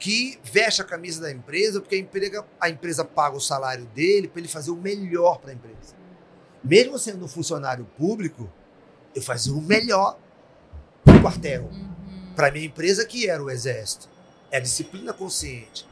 [0.02, 4.26] que veste a camisa da empresa porque a empresa, a empresa paga o salário dele
[4.26, 5.94] para ele fazer o melhor para a empresa.
[6.64, 8.52] Mesmo sendo um funcionário público,
[9.14, 10.18] eu fazia o melhor
[11.04, 11.66] pro quartel.
[11.70, 12.34] Uhum.
[12.34, 14.08] Para minha empresa, que era o Exército.
[14.50, 15.86] É a disciplina consciente.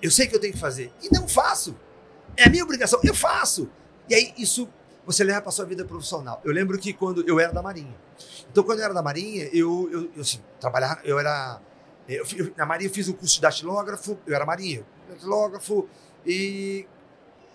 [0.00, 0.92] Eu sei que eu tenho que fazer.
[1.02, 1.76] E não faço.
[2.36, 3.00] É a minha obrigação.
[3.02, 3.68] Eu faço.
[4.08, 4.68] E aí, isso
[5.04, 6.40] você leva para sua vida profissional.
[6.44, 7.96] Eu lembro que quando eu era da Marinha.
[8.48, 11.60] Então, quando eu era da Marinha, eu, eu, eu assim, trabalhava, eu era.
[12.08, 14.86] Eu, eu- na Marinha eu fiz o curso de datilógrafo, eu era marinheiro.
[15.08, 15.88] Datilógrafo,
[16.24, 16.86] e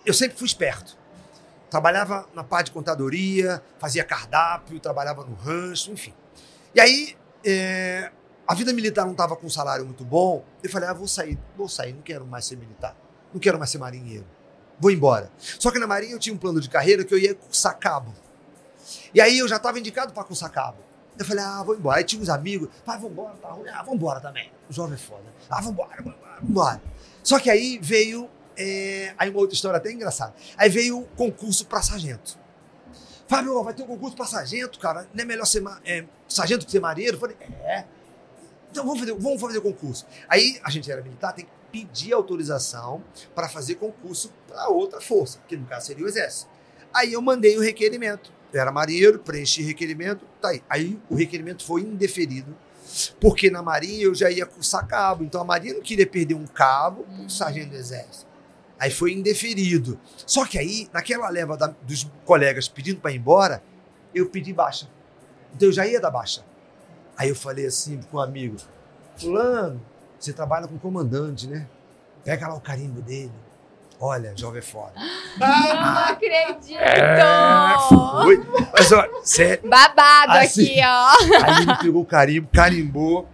[0.06, 0.96] eu sempre fui esperto.
[1.70, 6.14] Trabalhava na parte de contadoria, fazia cardápio, trabalhava no rancho, enfim.
[6.74, 8.12] E aí, é,
[8.46, 10.44] a vida militar não estava com um salário muito bom.
[10.62, 12.96] Eu falei, ah, vou sair, vou sair, não quero mais ser militar.
[13.32, 14.24] Não quero mais ser marinheiro.
[14.78, 15.30] Vou embora.
[15.38, 18.12] Só que na Marinha eu tinha um plano de carreira que eu ia cursar cabo.
[19.12, 20.78] E aí eu já estava indicado para cursar cabo.
[21.18, 21.98] Eu falei, ah, vou embora.
[21.98, 23.68] Aí tinha uns amigos, ah, vambora, tá ruim.
[23.68, 24.50] Ah, vambora também.
[24.68, 25.22] O jovem é foda.
[25.48, 26.82] Ah, vambora, vambora, vambora.
[27.22, 30.34] Só que aí veio, é, aí uma outra história até engraçada.
[30.56, 32.36] Aí veio o concurso para sargento.
[33.26, 35.08] Fábio, vai ter um concurso para sargento, cara.
[35.14, 37.16] Não é melhor ser ma- é, sargento que ser marinheiro?
[37.16, 37.84] Eu falei, é.
[38.70, 40.04] Então vamos fazer, vamos fazer concurso.
[40.28, 43.02] Aí a gente era militar, tem que pedir autorização
[43.34, 46.50] para fazer concurso para outra força, que no caso seria o exército.
[46.92, 48.32] Aí eu mandei o requerimento.
[48.54, 50.62] Era marinheiro, preenchi requerimento, tá aí.
[50.68, 52.56] Aí o requerimento foi indeferido,
[53.20, 55.24] porque na marinha eu já ia cursar cabo.
[55.24, 57.24] Então a marinha não queria perder um cabo Hum.
[57.24, 58.26] um sargento do exército.
[58.78, 59.98] Aí foi indeferido.
[60.26, 63.62] Só que aí, naquela leva da- dos colegas pedindo para ir embora,
[64.14, 64.88] eu pedi baixa.
[65.54, 66.44] Então eu já ia dar baixa.
[67.16, 68.56] Aí eu falei assim com um amigo:
[69.16, 69.80] Fulano,
[70.18, 71.66] você trabalha com comandante, né?
[72.24, 73.32] Pega lá o carimbo dele.
[74.00, 74.92] Olha, jovem é foda.
[75.38, 76.78] Não acredito!
[76.78, 78.44] É, foi.
[78.72, 79.68] Mas olha, sério.
[79.68, 80.62] Babado Assim.
[80.64, 81.44] aqui, ó.
[81.44, 83.28] Aí ele pegou o carimbo, carimbou.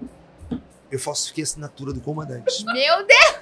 [0.90, 2.64] Eu falsifiquei a assinatura do comandante.
[2.66, 3.35] Meu Deus!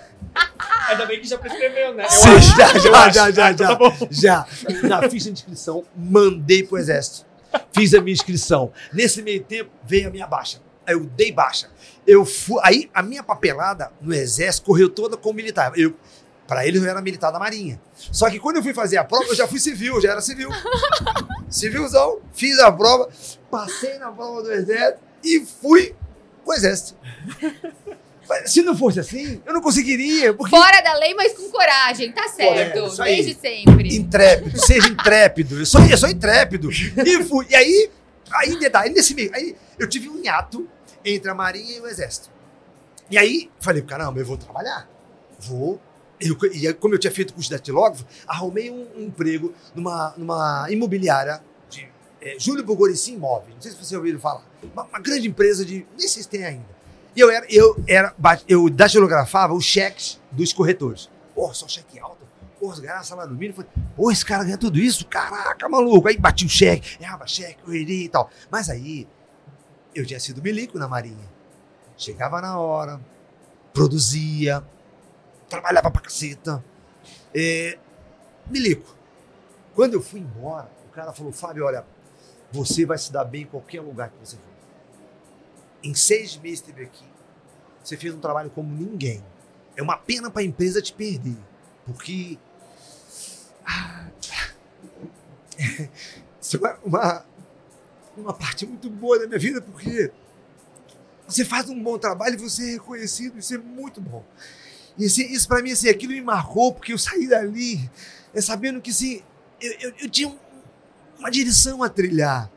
[0.88, 2.04] Ainda bem que já prescreveu, né?
[2.04, 2.56] Eu Sim, acho.
[2.56, 3.14] já, Eu já, acho.
[3.14, 3.66] já, já, Então
[4.10, 4.42] já.
[4.42, 4.46] Tá.
[4.70, 4.88] Já.
[4.88, 7.26] Na ficha de inscrição, mandei pro exército.
[7.72, 8.70] Fiz a minha inscrição.
[8.92, 10.60] Nesse meio tempo, veio a minha baixa.
[10.86, 11.68] Aí eu dei baixa.
[12.06, 15.72] Eu fui, aí a minha papelada no exército correu toda como militar.
[15.76, 15.94] Eu,
[16.48, 17.78] para eles eu era militar da marinha.
[17.94, 20.48] Só que quando eu fui fazer a prova, eu já fui civil, já era civil.
[21.50, 23.08] Civilzão, fiz a prova,
[23.50, 25.94] passei na prova do exército e fui
[26.42, 26.96] pro exército.
[28.26, 32.12] Mas Se não fosse assim, eu não conseguiria, porque Fora da lei, mas com coragem,
[32.12, 32.86] tá certo.
[32.86, 33.16] isso aí.
[33.16, 33.94] Desde sempre.
[33.94, 35.58] Intrépido, seja intrépido.
[35.58, 36.70] Eu sou, eu sou intrépido.
[36.70, 37.46] E fui.
[37.50, 37.90] E aí,
[38.32, 40.66] aí detalhe, nesse meio, aí eu tive um hiato
[41.04, 42.30] entre a Marinha e o Exército.
[43.10, 44.88] E aí, falei, caramba, eu vou trabalhar.
[45.40, 45.80] Vou.
[46.20, 50.66] Eu, e como eu tinha feito curso de datilógrafo, arrumei um, um emprego numa, numa
[50.68, 51.88] imobiliária de
[52.20, 53.54] é, Júlio Bogorici Imóveis.
[53.54, 54.44] Não sei se você ouviu falar.
[54.72, 55.86] Uma, uma, grande empresa de.
[55.96, 56.78] Nem sei se tem ainda.
[57.14, 58.14] E eu era, eu era,
[58.48, 61.08] eu datilografava os cheques dos corretores.
[61.34, 62.26] Pô, só cheque alto.
[62.58, 63.54] Pô, ganhar salário mínimo.
[63.54, 65.06] Falei, pô, esse cara ganha tudo isso?
[65.06, 66.08] Caraca, maluco.
[66.08, 68.28] Aí bati o cheque, errava cheque, correria e tal.
[68.50, 69.06] Mas aí,
[69.94, 71.28] eu tinha sido milico na Marinha.
[71.96, 73.00] Chegava na hora,
[73.72, 74.64] produzia,
[75.48, 76.64] trabalhava pra caceta.
[77.34, 77.78] É,
[78.46, 78.96] milico.
[79.74, 81.84] Quando eu fui embora, o cara falou, Fábio, olha,
[82.50, 84.42] você vai se dar bem em qualquer lugar que você for.
[85.82, 87.04] Em seis meses esteve aqui,
[87.82, 89.24] você fez um trabalho como ninguém.
[89.76, 91.36] É uma pena para a empresa te perder,
[91.86, 92.36] porque
[96.40, 97.24] isso é uma,
[98.16, 100.10] uma parte muito boa da minha vida, porque
[101.26, 104.24] você faz um bom trabalho e você é reconhecido, isso é muito bom.
[104.98, 107.88] E assim, isso para mim, assim, aquilo me marcou, porque eu saí dali
[108.34, 109.22] é, sabendo que assim,
[109.60, 110.36] eu, eu, eu tinha um,
[111.18, 112.50] uma direção a trilhar.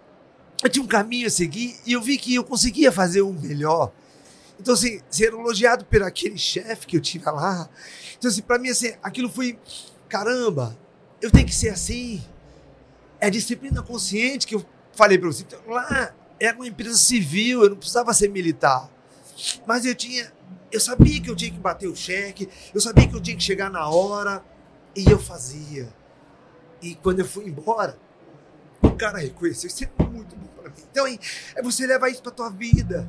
[0.64, 3.92] Eu tinha um caminho a seguir e eu vi que eu conseguia fazer o melhor.
[4.60, 7.68] Então, assim, ser elogiado por aquele chefe que eu tive lá.
[8.18, 9.58] Então, assim, para mim, assim, aquilo foi,
[10.08, 10.78] caramba,
[11.20, 12.24] eu tenho que ser assim.
[13.20, 15.44] É a disciplina consciente que eu falei para você.
[15.44, 18.88] Então, lá era uma empresa civil, eu não precisava ser militar.
[19.66, 20.32] Mas eu tinha,
[20.72, 23.44] eu sabia que eu tinha que bater o cheque, eu sabia que eu tinha que
[23.44, 24.44] chegar na hora
[24.96, 25.94] e eu fazia.
[26.82, 27.98] E quando eu fui embora,
[28.82, 30.84] o cara reconheceu, isso é muito bom para mim.
[30.92, 33.08] Então, é você levar isso para tua vida.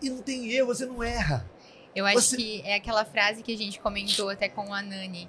[0.00, 1.44] E não tem erro, você não erra.
[1.94, 5.28] Eu acho Você- que é aquela frase que a gente comentou até com a Nani,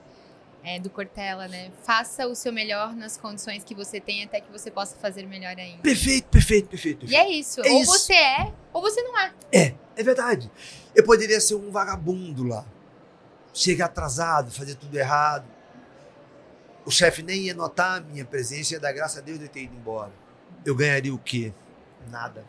[0.63, 1.71] é, do Cortella, né?
[1.83, 5.57] Faça o seu melhor nas condições que você tem até que você possa fazer melhor
[5.57, 5.81] ainda.
[5.81, 7.05] Perfeito, perfeito, perfeito.
[7.05, 7.61] E é isso.
[7.61, 7.91] É ou isso.
[7.91, 9.33] você é, ou você não é.
[9.51, 10.51] É, é verdade.
[10.95, 12.65] Eu poderia ser um vagabundo lá.
[13.53, 15.45] Chegar atrasado, fazer tudo errado.
[16.85, 19.63] O chefe nem ia notar a minha presença, ia dar graças a Deus de ter
[19.63, 20.11] ido embora.
[20.65, 21.53] Eu ganharia o quê?
[22.09, 22.45] Nada.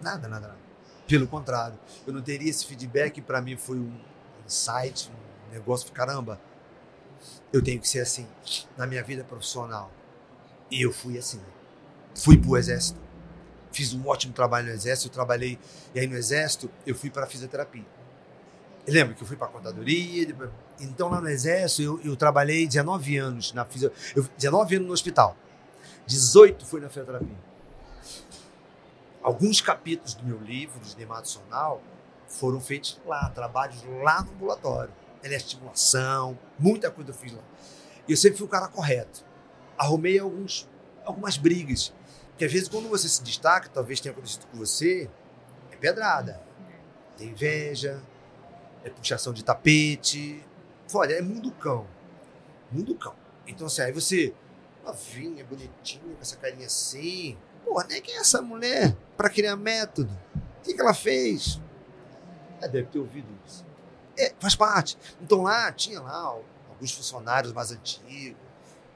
[0.00, 0.66] Nada, nada, nada.
[1.06, 3.96] Pelo contrário, eu não teria esse feedback, para mim foi um
[4.44, 5.10] insight,
[5.48, 6.40] um negócio, caramba,
[7.52, 8.26] eu tenho que ser assim
[8.76, 9.90] na minha vida profissional.
[10.70, 11.40] E eu fui assim.
[12.14, 12.98] Fui pro exército.
[13.72, 15.58] Fiz um ótimo trabalho no exército, eu trabalhei
[15.94, 17.84] e aí no exército eu fui para fisioterapia.
[18.88, 23.18] Lembra que eu fui para contadoria, depois- então lá no exército eu, eu trabalhei 19
[23.18, 25.36] anos na fisio, eu, 19 anos no hospital.
[26.06, 27.36] 18 foi na fisioterapia.
[29.22, 31.82] Alguns capítulos do meu livro de dermatosonal
[32.28, 34.92] foram feitos lá, trabalhos lá no ambulatório.
[35.34, 37.42] Estimulação, muita coisa eu fiz lá.
[38.06, 39.24] E eu sempre fui o cara correto.
[39.76, 40.68] Arrumei alguns,
[41.04, 41.92] algumas brigas.
[42.30, 45.10] Porque às vezes quando você se destaca, talvez tenha acontecido com você,
[45.72, 46.40] é pedrada.
[47.16, 48.02] Tem inveja,
[48.84, 50.44] é puxação de tapete.
[50.94, 51.86] Olha, é mundo cão.
[52.70, 53.14] Mundo cão.
[53.46, 54.34] Então assim, aí você,
[54.84, 57.36] novinha, bonitinha, com essa carinha assim.
[57.64, 60.16] Porra, nem quem é essa mulher pra criar método?
[60.58, 61.60] O que, que ela fez?
[62.60, 63.64] É, deve ter ouvido isso.
[64.18, 64.96] É, faz parte.
[65.20, 66.36] Então lá, tinha lá
[66.68, 68.46] alguns funcionários mais antigos.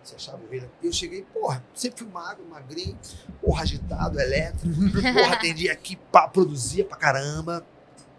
[0.02, 0.68] Você achava o rei.
[0.83, 2.98] Eu cheguei, porra, sempre fui magro, magrinho,
[3.40, 4.74] porra, agitado, elétrico.
[4.90, 7.64] Porra, atendia aqui, pá, produzia pra caramba,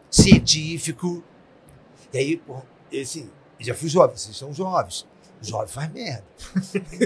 [0.10, 1.24] científico.
[2.14, 5.08] E aí, porra, e assim, eu já fui jovem, vocês são jovens.
[5.42, 6.24] Jovem faz merda.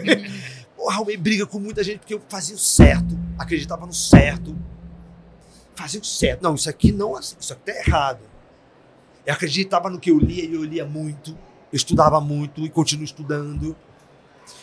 [0.75, 4.55] Porra, arrumei briga com muita gente porque eu fazia o certo, acreditava no certo.
[5.73, 6.41] Fazia o certo.
[6.41, 8.19] Não, isso aqui não, isso aqui tá errado.
[9.25, 11.31] Eu acreditava no que eu lia e eu lia muito.
[11.71, 13.75] Eu estudava muito e continuo estudando.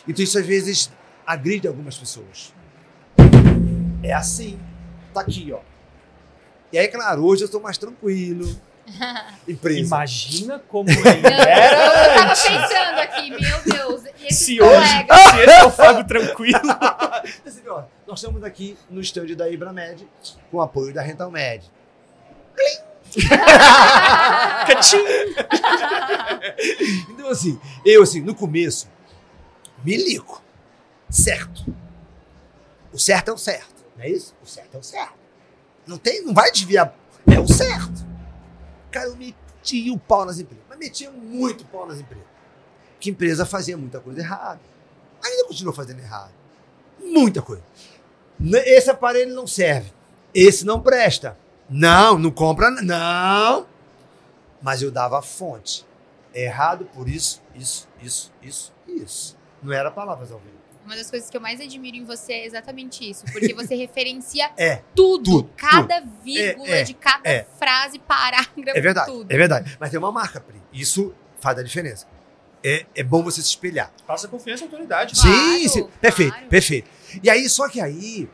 [0.07, 0.91] Então isso às vezes
[1.25, 2.53] agride algumas pessoas.
[4.01, 4.59] É assim.
[5.13, 5.59] Tá aqui, ó.
[6.71, 8.59] E aí, claro, hoje eu estou mais tranquilo.
[9.47, 9.79] Empresa.
[9.79, 15.39] Imagina como ele Não, eu era tava pensando aqui, meu Deus, e Se hoje, se
[15.41, 16.59] esse é o Fábio tranquilo.
[18.07, 20.07] Nós estamos aqui no estande da Ibramed,
[20.49, 21.63] com apoio da Rental Med.
[24.67, 24.97] Catim.
[27.09, 28.87] Então, assim, eu, assim, no começo,
[29.83, 30.41] me ligo.
[31.09, 31.65] Certo.
[32.91, 33.83] O certo é o certo.
[33.97, 34.33] Não é isso?
[34.43, 35.13] O certo é o certo.
[35.85, 36.95] Não tem, não vai desviar.
[37.27, 38.05] É o certo.
[38.91, 40.63] Cara, eu meti o pau nas empresas.
[40.69, 42.25] Mas metia muito pau nas empresas.
[42.99, 44.59] Que empresa fazia muita coisa errada.
[45.23, 46.31] Ainda continua fazendo errado.
[47.03, 47.63] Muita coisa.
[48.39, 49.91] N- Esse aparelho não serve.
[50.33, 51.37] Esse não presta.
[51.73, 52.69] Não, não compra.
[52.69, 53.65] Não.
[54.61, 55.85] Mas eu dava a fonte.
[56.33, 59.37] É errado por isso, isso, isso, isso, isso.
[59.61, 60.53] Não era palavras ao vivo.
[60.85, 63.25] Uma das coisas que eu mais admiro em você é exatamente isso.
[63.31, 65.43] Porque você referencia É, tudo.
[65.43, 67.47] tudo, cada vírgula É, é, de cada é.
[67.57, 69.11] frase, parágrafo, é verdade.
[69.11, 69.31] tudo.
[69.31, 69.77] É verdade.
[69.79, 70.61] Mas tem uma marca, Pri.
[70.71, 72.05] Isso faz a diferença.
[72.63, 73.91] É, é bom você se espelhar.
[74.05, 75.15] Passa confiança e autoridade.
[75.19, 75.87] Claro, sim, sim.
[75.99, 76.47] Perfeito, claro.
[76.47, 76.89] perfeito.
[77.21, 78.29] E aí, só que aí,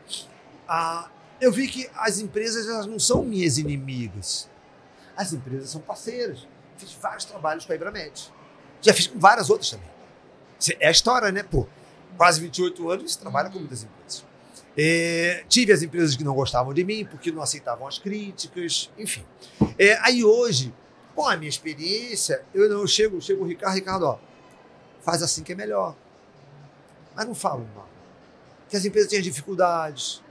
[0.68, 1.08] ah,
[1.40, 4.48] eu vi que as empresas elas não são minhas inimigas.
[5.16, 6.46] As empresas são parceiras.
[6.76, 8.32] Fiz vários trabalhos com a Ibramed.
[8.80, 9.88] Já fiz com várias outras também.
[10.78, 11.42] É a história, né?
[11.42, 11.66] Pô,
[12.16, 14.24] quase 28 anos, você trabalha com muitas empresas.
[14.76, 19.24] É, tive as empresas que não gostavam de mim, porque não aceitavam as críticas, enfim.
[19.78, 20.72] É, aí hoje,
[21.14, 24.18] com a minha experiência, eu não chego, chego o Ricardo, Ricardo, ó,
[25.02, 25.96] faz assim que é melhor.
[27.14, 27.88] Mas não falo mal.
[28.68, 30.22] Que as empresas têm dificuldades.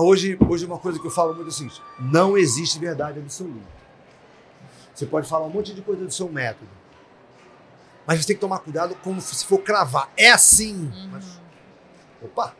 [0.00, 3.66] Hoje, hoje uma coisa que eu falo muito é o seguinte, não existe verdade absoluta.
[4.94, 6.70] Você pode falar um monte de coisa do seu método.
[8.06, 10.10] Mas você tem que tomar cuidado como se for cravar.
[10.16, 10.74] É assim.
[10.74, 11.08] Uhum.
[11.12, 11.24] Mas,
[12.22, 12.56] opa,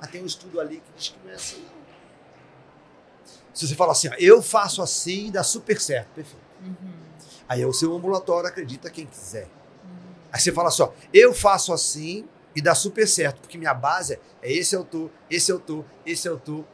[0.00, 1.62] mas tem um estudo ali que diz que não é assim.
[1.62, 1.80] não.
[3.52, 6.08] Se você fala assim, ó, eu faço assim e dá super certo.
[6.14, 6.42] Perfeito.
[6.62, 6.92] Uhum.
[7.48, 9.48] Aí é o seu ambulatório, acredita quem quiser.
[10.32, 14.52] Aí você fala só, eu faço assim e dá super certo, porque minha base é
[14.52, 16.64] esse eu tô, esse eu tô, esse eu tô.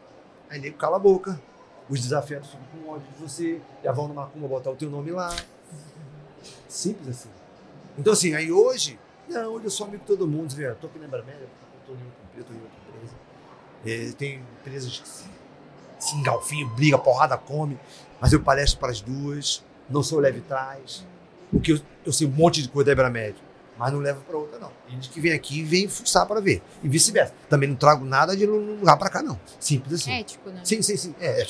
[0.48, 1.40] Aí nego cala a boca.
[1.88, 5.12] Os desafiados ficam com ódio de você, já vão no Macumba botar o teu nome
[5.12, 5.34] lá.
[6.68, 7.28] Simples assim.
[7.96, 10.98] Então assim, aí hoje, não, hoje eu sou amigo de todo mundo, vê, tô aqui
[10.98, 11.12] na eu
[11.86, 13.14] tô em outra empresa, tô em outra empresa.
[13.84, 15.24] É, tem empresas que se,
[15.98, 17.78] se engalfinham, briga, porrada, come,
[18.20, 21.06] mas eu palestro para as duas, não sou leve trás,
[21.52, 23.36] porque eu, eu sei um monte de coisa da Ibramed,
[23.78, 24.70] mas não levo para outra, não.
[24.86, 26.62] Tem gente que vem aqui e vem fuçar para ver.
[26.82, 27.34] E vice-versa.
[27.48, 29.38] Também não trago nada de lugar para cá, não.
[29.60, 30.12] Simples assim.
[30.12, 30.60] Ético, né?
[30.64, 31.14] Sim, sim, sim.
[31.20, 31.46] É, é,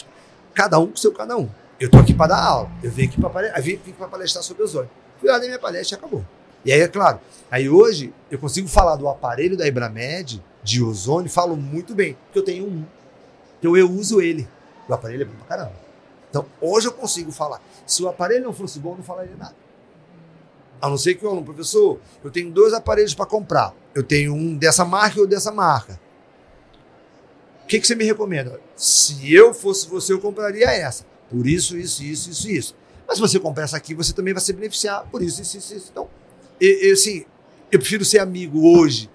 [0.55, 1.49] cada um com seu cada um.
[1.79, 2.71] Eu tô aqui para dar aula.
[2.83, 4.91] Eu venho aqui para vim, vim para palestrar sobre ozônio.
[5.21, 6.25] Fui lá da minha palestra e acabou.
[6.65, 11.31] E aí, é claro, aí hoje eu consigo falar do aparelho da Ibramed, de ozônio,
[11.31, 12.85] falo muito bem, porque eu tenho um.
[13.61, 14.49] Então eu uso ele.
[14.89, 15.77] O aparelho é bom pra caramba.
[16.29, 17.63] Então hoje eu consigo falar.
[17.87, 19.55] Se o aparelho não fosse bom, eu não falaria nada.
[20.81, 23.75] A não ser que eu aluno, professor, eu tenho dois aparelhos para comprar.
[23.95, 26.01] Eu tenho um dessa marca e outro dessa marca.
[27.65, 28.61] O que, que você me recomenda?
[28.77, 31.05] Se eu fosse você, eu compraria essa.
[31.29, 32.77] Por isso, isso, isso, isso, isso.
[33.07, 35.75] Mas se você comprar essa aqui, você também vai se beneficiar por isso, isso, isso.
[35.75, 35.89] isso.
[35.91, 36.09] Então,
[36.61, 37.25] eu, assim,
[37.71, 39.11] eu prefiro ser amigo hoje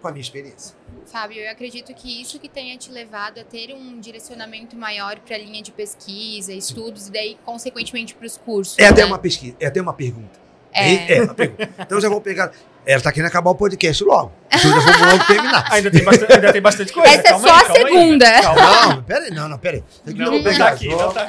[0.00, 0.74] com a minha experiência.
[1.06, 5.36] Fábio, eu acredito que isso que tenha te levado a ter um direcionamento maior para
[5.36, 8.78] a linha de pesquisa, estudos e daí, consequentemente, para os cursos.
[8.78, 9.06] É até né?
[9.06, 10.45] uma pesquisa, é até uma pergunta.
[10.76, 11.16] É.
[11.16, 11.68] É, uma pergunta.
[11.78, 12.50] Então já vou pegar.
[12.84, 14.32] Ela tá querendo acabar o podcast logo.
[14.46, 15.66] Então já vamos logo terminar.
[15.72, 17.08] Ainda tem bastante, ainda tem bastante coisa.
[17.08, 17.84] Essa é calma só aí, a calma aí.
[17.94, 18.42] segunda.
[18.42, 18.86] Calma.
[18.94, 19.84] Não, peraí, não, não, peraí.
[20.04, 21.26] Tem que Não, não tá aqui, não tá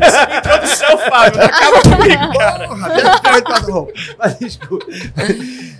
[0.00, 2.68] Essa introdução, Fábio, acaba comigo, cara.
[2.68, 3.92] Porra.
[4.18, 4.86] Mas escuta.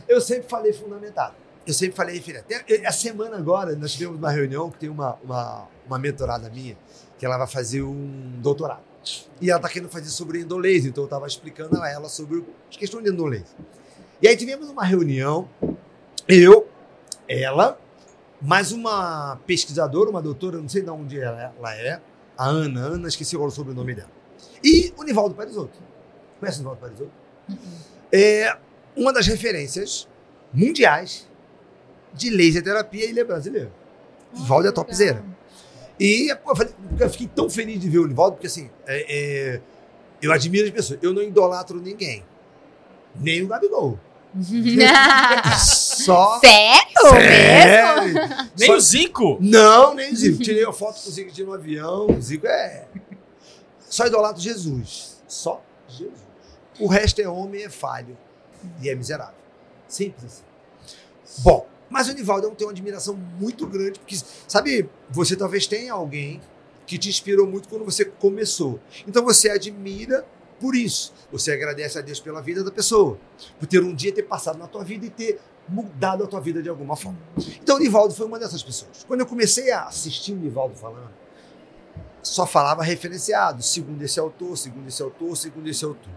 [0.09, 1.35] Eu sempre falei fundamentado.
[1.67, 2.47] Eu sempre falei referente.
[2.53, 6.77] Até A semana agora, nós tivemos uma reunião que tem uma, uma, uma mentorada minha,
[7.19, 8.90] que ela vai fazer um doutorado.
[9.41, 12.77] E ela está querendo fazer sobre endolase, então eu estava explicando a ela sobre as
[12.77, 13.47] questões de endolase.
[14.21, 15.49] E aí tivemos uma reunião,
[16.29, 16.69] eu,
[17.27, 17.79] ela,
[18.41, 22.01] mais uma pesquisadora, uma doutora, não sei de onde ela ela é,
[22.37, 24.11] a Ana, Ana, esqueci o sobrenome dela.
[24.63, 25.79] E o Nivaldo Parisotto.
[26.39, 27.13] Conhece o Nivaldo Parisotto?
[28.13, 28.57] É
[28.97, 30.09] uma das referências
[30.53, 31.29] mundiais
[32.13, 33.73] de laser terapia e ele é brasileiro.
[34.35, 35.25] Nivaldo é topzera.
[36.01, 39.07] E pô, eu, falei, eu fiquei tão feliz de ver o Nivaldo, porque assim, é-
[39.57, 39.61] é,
[40.23, 40.99] eu admiro as pessoas.
[41.03, 42.25] Eu não idolatro ninguém.
[43.15, 43.99] Nem o Gabigol.
[45.59, 46.39] Só.
[46.41, 47.13] Sério?
[47.13, 47.21] mesmo?
[47.21, 48.51] Sério?
[48.59, 49.39] Nem Só- o Zico.
[49.41, 50.43] Não, nem o Zico.
[50.43, 52.07] Tirei a foto com o Zico de no avião.
[52.07, 52.87] O Zico é.
[53.81, 55.21] Só idolatro Jesus.
[55.29, 56.13] Só Jesus.
[56.79, 58.17] O resto é homem, é falho.
[58.81, 59.35] E é miserável.
[59.89, 60.43] Simples assim.
[61.43, 65.93] Bom, mas o Nivaldo eu tenho uma admiração muito grande, porque, sabe, você talvez tenha
[65.93, 66.41] alguém
[66.87, 68.81] que te inspirou muito quando você começou.
[69.07, 70.25] Então você admira
[70.61, 71.13] por isso.
[71.33, 73.19] Você agradece a Deus pela vida da pessoa.
[73.59, 76.63] Por ter um dia ter passado na tua vida e ter mudado a tua vida
[76.63, 77.19] de alguma forma.
[77.63, 79.05] Então o Nivaldo foi uma dessas pessoas.
[79.07, 81.11] Quando eu comecei a assistir o Nivaldo falando,
[82.23, 86.13] só falava referenciado, segundo esse autor, segundo esse autor, segundo esse autor.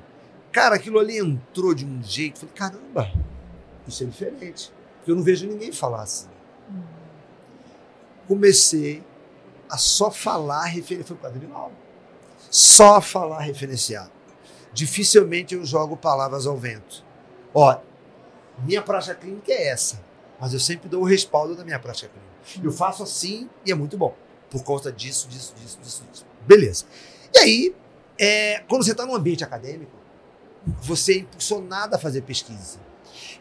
[0.52, 3.12] Cara, aquilo ali entrou de um jeito, falei, caramba,
[3.88, 4.72] isso é diferente.
[5.04, 6.30] Porque eu não vejo ninguém falar assim.
[8.26, 9.04] Comecei
[9.70, 11.20] a só falar referenciado.
[11.20, 11.76] Foi Nivaldo.
[12.50, 14.10] Só falar referenciado.
[14.72, 17.04] Dificilmente eu jogo palavras ao vento.
[17.54, 17.78] Ó,
[18.60, 20.02] minha prática clínica é essa,
[20.40, 22.66] mas eu sempre dou o respaldo da minha prática clínica.
[22.66, 24.16] Eu faço assim e é muito bom,
[24.50, 26.26] por conta disso, disso, disso, disso, disso.
[26.48, 26.86] Beleza.
[27.34, 27.76] E aí,
[28.18, 29.92] é, quando você está num ambiente acadêmico,
[30.82, 32.80] você é impulsionado a fazer pesquisa.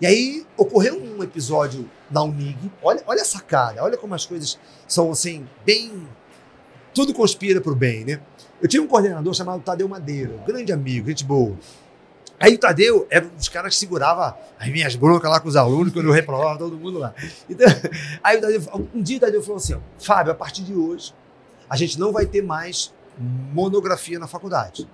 [0.00, 2.70] E aí ocorreu um episódio na Unig.
[2.82, 6.06] Olha, olha essa cara, olha como as coisas são assim, bem.
[6.94, 8.20] Tudo conspira para o bem, né?
[8.60, 11.56] Eu tinha um coordenador chamado Tadeu Madeira, um grande amigo, gente boa.
[12.38, 15.56] Aí o Tadeu era um dos caras que segurava as minhas broncas lá com os
[15.56, 17.14] alunos, quando eu reprovava todo mundo lá.
[17.48, 17.66] Então,
[18.22, 18.62] aí Tadeu,
[18.92, 21.14] um dia o Tadeu falou assim: Fábio, a partir de hoje,
[21.68, 22.92] a gente não vai ter mais
[23.52, 24.88] monografia na faculdade.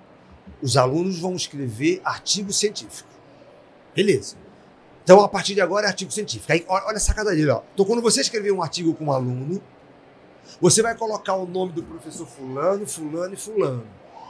[0.60, 3.08] Os alunos vão escrever artigo científico.
[3.94, 4.36] Beleza.
[5.08, 6.52] Então, a partir de agora é artigo científico.
[6.52, 7.62] Aí, olha a sacada dele, ó.
[7.72, 9.58] Então, quando você escrever um artigo com um aluno,
[10.60, 13.86] você vai colocar o nome do professor fulano, fulano e fulano.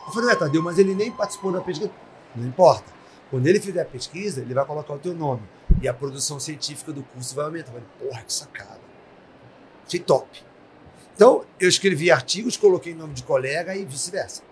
[0.06, 1.90] Eu falei, ué, Tadeu, mas ele nem participou da pesquisa.
[2.32, 2.92] Não importa.
[3.28, 5.42] Quando ele fizer a pesquisa, ele vai colocar o teu nome.
[5.82, 7.72] E a produção científica do curso vai aumentar.
[7.72, 8.80] Eu falei, porra, que sacada.
[9.84, 10.28] Achei top.
[11.16, 14.42] Então, eu escrevi artigos, coloquei nome de colega e vice-versa.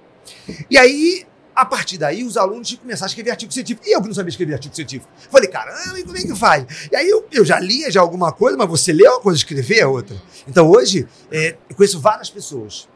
[0.69, 1.25] E aí,
[1.57, 3.89] a partir daí, os alunos tinham que começar a escrever artigo científico.
[3.89, 5.11] E eu que não sabia escrever artigo científico.
[5.31, 6.89] Falei, caramba, e como é que faz?
[6.93, 9.79] E aí eu, eu já lia já alguma coisa, mas você lê uma coisa, escrever
[9.79, 10.21] é outra.
[10.47, 12.87] Então hoje, é, eu conheço várias pessoas,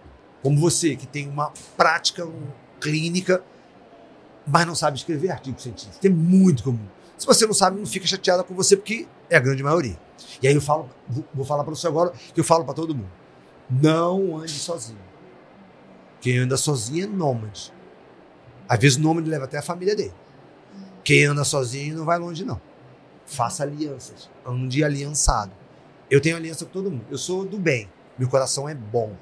[0.42, 2.28] como você, que tem uma prática
[2.78, 3.42] clínica,
[4.46, 5.96] mas não sabe escrever artigo científico.
[6.04, 6.86] É muito comum.
[7.16, 9.98] Se você não sabe, não fica chateada com você, porque é a grande maioria.
[10.42, 10.90] E aí eu falo,
[11.32, 13.10] vou falar para você agora, que eu falo para todo mundo.
[13.70, 14.98] Não ande sozinho.
[16.20, 17.72] Quem anda sozinho é nômade.
[18.70, 20.14] Às vezes o nômade leva até a família dele.
[21.02, 22.60] Quem anda sozinho não vai longe, não.
[23.26, 24.30] Faça alianças.
[24.46, 25.50] Ande aliançado.
[26.08, 27.04] Eu tenho aliança com todo mundo.
[27.10, 27.90] Eu sou do bem.
[28.16, 29.16] Meu coração é bom.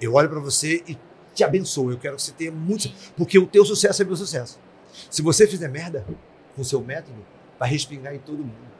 [0.00, 0.98] Eu olho para você e
[1.32, 1.92] te abençoo.
[1.92, 2.92] Eu quero que você tenha muito.
[3.16, 4.58] Porque o teu sucesso é meu sucesso.
[5.08, 6.04] Se você fizer merda
[6.56, 7.24] com o seu método,
[7.60, 8.72] vai respingar em todo mundo.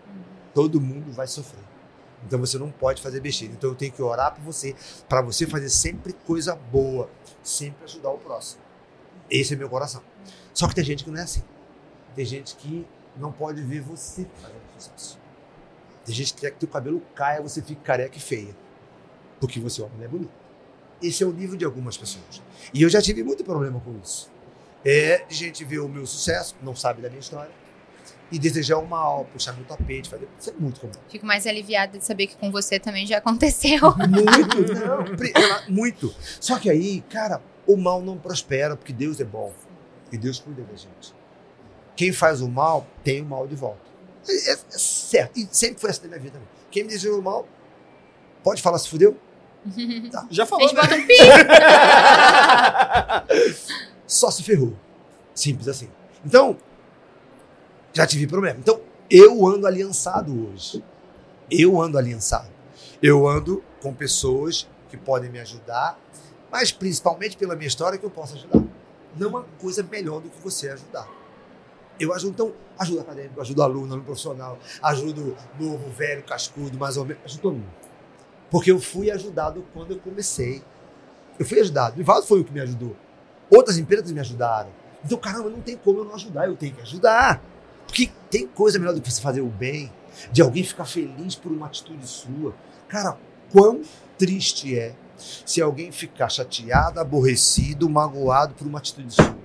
[0.53, 1.63] Todo mundo vai sofrer.
[2.27, 3.55] Então você não pode fazer besteira.
[3.55, 4.75] Então eu tenho que orar por você,
[5.09, 7.09] para você fazer sempre coisa boa,
[7.41, 8.72] sempre ajudar o próximo.
[9.31, 10.03] Esse é meu coração.
[10.53, 11.43] Só que tem gente que não é assim.
[12.15, 12.87] Tem gente que
[13.17, 15.19] não pode ver você fazendo sucesso.
[16.05, 18.57] Tem gente que quer que teu cabelo caia, você fique careca e feia.
[19.41, 20.33] Porque você é uma mulher bonita.
[21.03, 22.43] Esse é o nível de algumas pessoas.
[22.73, 24.31] E eu já tive muito problema com isso.
[24.85, 27.51] É de gente ver o meu sucesso, não sabe da minha história,
[28.31, 30.29] e desejar o mal, puxar meu tapete, fazer.
[30.39, 30.93] Isso é muito comum.
[31.09, 33.81] Fico mais aliviada de saber que com você também já aconteceu.
[33.97, 36.15] Muito, não, muito.
[36.41, 39.53] Só que aí, cara, o mal não prospera porque Deus é bom
[40.11, 41.15] e Deus cuida da gente.
[41.97, 43.81] Quem faz o mal tem o mal de volta.
[44.29, 45.39] É, é certo.
[45.39, 46.41] E sempre foi assim na minha vida.
[46.71, 47.47] Quem me desejou o mal,
[48.43, 49.17] pode falar se fudeu?
[50.11, 50.27] Tá.
[50.31, 50.65] Já falou.
[50.65, 50.83] A gente né?
[50.83, 51.15] bota um pi.
[54.07, 54.75] Só se ferrou.
[55.35, 55.89] Simples assim.
[56.25, 56.57] Então,
[57.93, 58.59] já tive problema.
[58.59, 60.85] Então, eu ando aliançado hoje.
[61.51, 62.51] Eu ando aliançado.
[63.03, 65.99] Eu ando com pessoas que podem me ajudar
[66.53, 68.63] mas principalmente pela minha história que eu posso ajudar.
[69.17, 71.09] Não há coisa melhor do que você ajudar.
[71.99, 77.07] Eu ajudo, então, ajudo acadêmico, ajudo aluno, aluno profissional, ajudo novo, velho, cascudo, mais ou
[77.07, 77.73] menos, ajudo todo mundo.
[78.51, 80.63] Porque eu fui ajudado quando eu comecei.
[81.39, 81.97] Eu fui ajudado.
[81.97, 82.95] O Ivaldo foi o que me ajudou.
[83.51, 84.71] Outras empresas me ajudaram.
[85.03, 87.43] Então, caramba, não tem como eu não ajudar, eu tenho que ajudar.
[87.87, 89.91] Porque tem coisa melhor do que você fazer o bem,
[90.31, 92.55] de alguém ficar feliz por uma atitude sua.
[92.89, 93.17] Cara,
[93.51, 93.83] quão
[94.19, 99.37] triste é se alguém ficar chateado, aborrecido, magoado por uma atitude sua.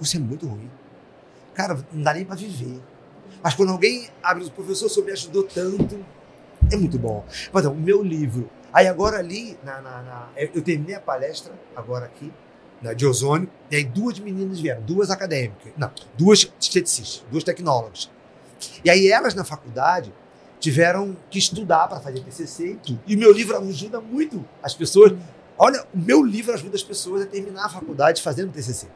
[0.00, 0.70] Isso é muito ruim.
[1.54, 2.80] Cara, não dá nem para viver.
[3.42, 6.04] Mas quando alguém abre o professor, você me ajudou tanto,
[6.70, 7.24] é muito bom.
[7.52, 8.50] Mas o meu livro.
[8.72, 12.32] Aí agora ali, na, na, na, eu terminei a palestra, agora aqui,
[12.80, 18.08] na, de ozônio, e aí duas meninas vieram, duas acadêmicas, não, duas esteticistas, duas tecnólogas.
[18.84, 20.12] E aí elas na faculdade
[20.60, 23.00] tiveram que estudar para fazer TCC e tudo.
[23.06, 25.12] E o meu livro ajuda muito as pessoas.
[25.58, 28.86] Olha, o meu livro ajuda as pessoas a terminar a faculdade fazendo TCC.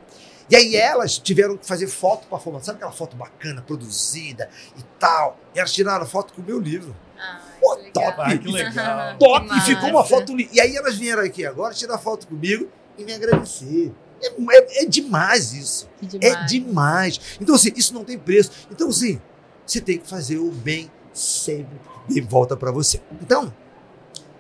[0.51, 2.67] E aí elas tiveram que fazer foto para formação.
[2.67, 4.49] Sabe aquela foto bacana, produzida
[4.79, 5.39] e tal?
[5.55, 6.95] E elas tiraram foto com o meu livro.
[7.19, 8.15] Ai, Pô, que top!
[8.19, 9.17] Ah, que legal.
[9.19, 9.49] Top!
[9.49, 10.37] Que E ficou uma foto.
[10.37, 13.91] li- E aí elas vieram aqui agora tirar foto comigo e me agradecer.
[14.23, 15.89] É, é- é demais isso.
[15.99, 17.39] Que É demais.
[17.41, 18.51] Então, assim, isso não tem preço.
[18.71, 19.19] Então, assim,
[19.67, 23.01] você tem que fazer o bem sempre e volta pra você.
[23.23, 23.53] Então,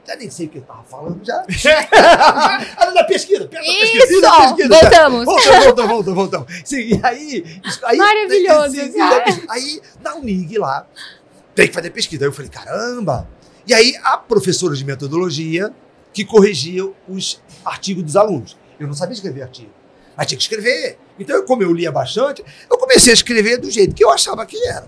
[0.06, 1.44] já nem sei o que eu tava falando já.
[2.76, 4.04] ah, da pesquisa, pega da pesquisa.
[4.04, 4.20] Isso!
[4.20, 4.68] da pesquisa.
[4.68, 5.24] Voltamos!
[5.24, 6.62] Voltamos, voltamos, voltamos, voltamos.
[6.64, 7.96] Sim, e aí, aí.
[7.96, 9.00] Maravilhoso, sim, sim.
[9.48, 10.86] Aí, na Unig lá,
[11.54, 12.24] tem que fazer pesquisa.
[12.24, 13.26] Aí eu falei, caramba!
[13.66, 15.72] E aí, a professora de metodologia
[16.12, 18.56] que corrigia os artigos dos alunos.
[18.78, 19.70] Eu não sabia escrever artigo,
[20.16, 20.98] mas tinha que escrever.
[21.18, 24.56] Então, como eu lia bastante, eu comecei a escrever do jeito que eu achava que
[24.68, 24.86] era.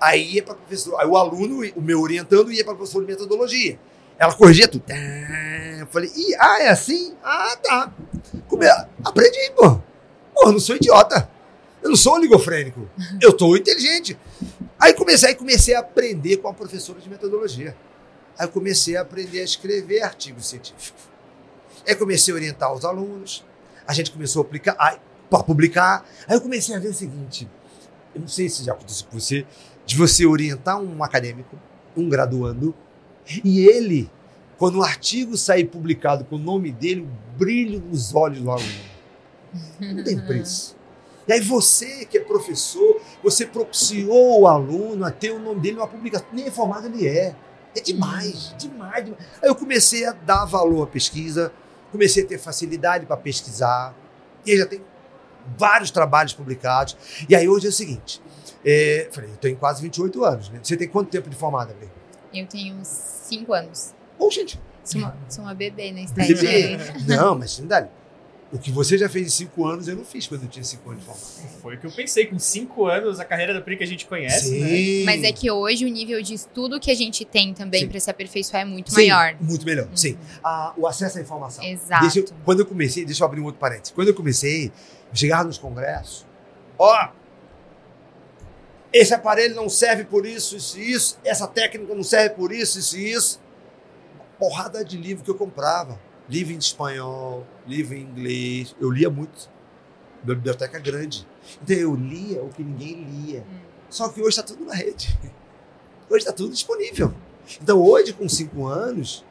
[0.00, 3.78] Aí ia para professor, aí o aluno, o meu orientando, ia para professor de metodologia.
[4.18, 4.84] Ela corrigia tudo.
[5.78, 7.14] Eu falei, Ih, ah, é assim?
[7.22, 7.92] Ah, tá.
[8.48, 8.66] Come...
[9.04, 9.80] Aprendi, pô.
[10.34, 11.28] Pô, eu não sou idiota.
[11.82, 12.88] Eu não sou oligofrênico.
[13.20, 14.16] Eu tô inteligente.
[14.78, 17.76] Aí comecei, aí comecei a aprender com a professora de metodologia.
[18.38, 21.02] Aí comecei a aprender a escrever artigos científicos.
[21.86, 23.44] Aí comecei a orientar os alunos.
[23.86, 24.76] A gente começou a aplicar,
[25.28, 26.06] para publicar.
[26.28, 27.48] Aí eu comecei a ver o seguinte:
[28.14, 29.46] eu não sei se já aconteceu com você,
[29.84, 31.58] de você orientar um acadêmico,
[31.96, 32.74] um graduando,
[33.44, 34.10] e ele,
[34.58, 38.92] quando o artigo sair publicado com o nome dele, o brilho nos olhos do aluno.
[39.80, 40.76] Não tem preço.
[41.26, 45.76] E aí você, que é professor, você propiciou o aluno a ter o nome dele
[45.76, 47.34] numa publicação, nem informado ele é.
[47.74, 49.24] É demais, demais, demais.
[49.42, 51.52] Aí eu comecei a dar valor à pesquisa,
[51.90, 53.94] comecei a ter facilidade para pesquisar,
[54.44, 54.82] e aí já tem
[55.56, 56.96] vários trabalhos publicados.
[57.28, 58.20] E aí hoje é o seguinte,
[58.64, 60.60] é, falei, eu tenho quase 28 anos, né?
[60.62, 61.86] Você tem quanto tempo de formada, Bê?
[62.38, 63.94] Eu tenho uns 5 anos.
[64.18, 64.58] Ô, gente.
[64.84, 66.40] Sou uma, sou uma bebê na estética.
[66.42, 66.78] Bebê.
[67.06, 67.86] Não, mas Sindali,
[68.52, 70.90] o que você já fez em 5 anos, eu não fiz quando eu tinha 5
[70.90, 71.26] anos de formada.
[71.62, 74.06] Foi o que eu pensei, com 5 anos, a carreira da Pri que a gente
[74.06, 74.66] conhece, né?
[74.68, 74.98] Sim.
[75.00, 75.04] né?
[75.04, 78.10] Mas é que hoje o nível de estudo que a gente tem também para se
[78.10, 79.36] aperfeiçoar é muito Sim, maior.
[79.40, 79.96] Muito melhor, Uhum.
[79.96, 80.18] sim.
[80.42, 81.62] Ah, o acesso à informação.
[81.64, 82.02] Exato.
[82.02, 83.92] Deixa eu- quando eu comecei, deixa eu abrir um outro parênteses.
[83.94, 84.72] Quando eu comecei,
[85.12, 86.26] eu chegava nos congressos,
[86.78, 87.10] ó,
[88.92, 92.78] esse aparelho não serve por isso, isso e isso, essa técnica não serve por isso,
[92.78, 93.40] isso e isso.
[94.38, 95.98] Porrada de livro que eu comprava.
[96.28, 98.76] Livro em espanhol, livro em inglês.
[98.80, 99.50] Eu lia muito.
[100.22, 101.26] Minha biblioteca é grande.
[101.62, 103.40] Então eu lia o que ninguém lia.
[103.40, 103.60] Hum.
[103.88, 105.18] Só que hoje está tudo na rede.
[106.10, 107.14] Hoje está tudo disponível.
[107.62, 109.24] Então hoje, com cinco anos,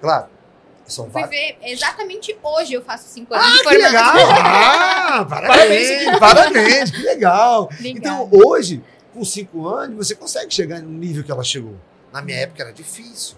[0.00, 0.28] claro,
[0.86, 4.14] são Fui ver exatamente hoje eu faço 5 anos de Ah, que legal!
[4.44, 7.68] Ah, parabéns, parabéns, que legal.
[7.80, 8.48] Então, Obrigada.
[8.48, 11.76] hoje, com cinco anos, você consegue chegar no nível que ela chegou.
[12.12, 13.36] Na minha época era difícil.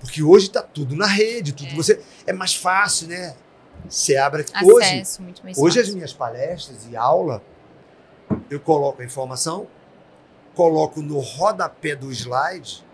[0.00, 1.74] Porque hoje está tudo na rede, tudo É.
[1.74, 2.00] você.
[2.26, 3.34] É mais fácil, né?
[3.88, 4.52] Você abre aqui.
[4.64, 5.94] Hoje, Acesso muito mais hoje as fácil.
[5.96, 7.42] minhas palestras e aula,
[8.50, 9.66] eu coloco a informação,
[10.54, 12.84] coloco no rodapé do slide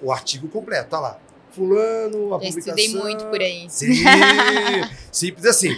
[0.00, 0.90] o artigo completo.
[0.90, 1.18] Tá lá.
[1.52, 2.74] Fulano, a Eu publicação.
[2.76, 3.66] estudei muito por aí.
[3.68, 3.92] Sim,
[5.10, 5.76] simples assim.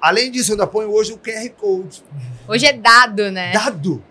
[0.00, 2.02] Além disso, eu ainda ponho hoje o QR Code.
[2.46, 3.52] Hoje é dado, né?
[3.52, 4.02] Dado.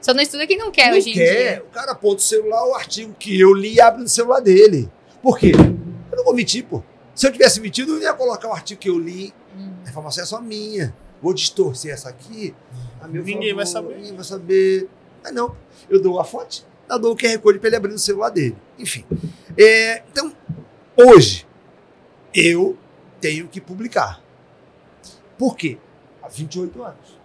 [0.00, 1.34] Só não estuda quem não quer não hoje em quer.
[1.54, 1.62] dia.
[1.66, 4.90] O cara aponta o celular, o artigo que eu li e abre no celular dele.
[5.22, 5.52] Por quê?
[6.10, 6.82] Eu não vou mentir, pô.
[7.14, 9.32] Se eu tivesse mentido, eu não ia colocar o artigo que eu li.
[9.56, 9.72] Hum.
[9.86, 10.94] A informação é só minha.
[11.20, 12.54] Vou distorcer essa aqui.
[13.00, 13.96] A meu Ninguém vai favor, saber.
[13.96, 14.88] Ninguém vai saber.
[15.24, 15.56] Mas não.
[15.90, 16.64] Eu dou a fonte,
[16.94, 18.56] eu dou o QR Code para ele abrir no celular dele.
[18.78, 19.04] Enfim.
[19.56, 20.32] É, então,
[20.96, 21.46] hoje,
[22.34, 22.76] eu
[23.20, 24.22] tenho que publicar.
[25.36, 25.78] Por quê?
[26.22, 27.18] Há 28 anos.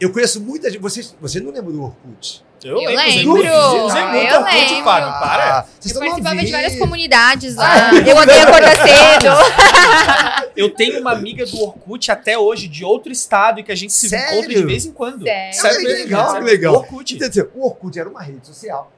[0.00, 0.80] Eu conheço muita gente.
[0.80, 2.45] Você, você não lembra do Orkut?
[2.64, 4.84] Eu, Eu lembro, usei eu muito Orkut, lembro.
[4.84, 5.58] Fábio, para.
[5.58, 7.90] Ah, vocês Eu participava de várias comunidades lá.
[7.90, 10.46] Ah, eu odeio acordar cedo.
[10.56, 13.92] Eu tenho uma amiga do Orkut até hoje, de outro estado, e que a gente
[13.92, 14.38] se Sério?
[14.38, 15.22] encontra de vez em quando.
[15.52, 15.52] Sério?
[15.64, 16.72] Ah, que legal, que legal.
[16.72, 17.16] do Orkut.
[17.18, 18.90] Quer dizer, o Orkut era uma rede social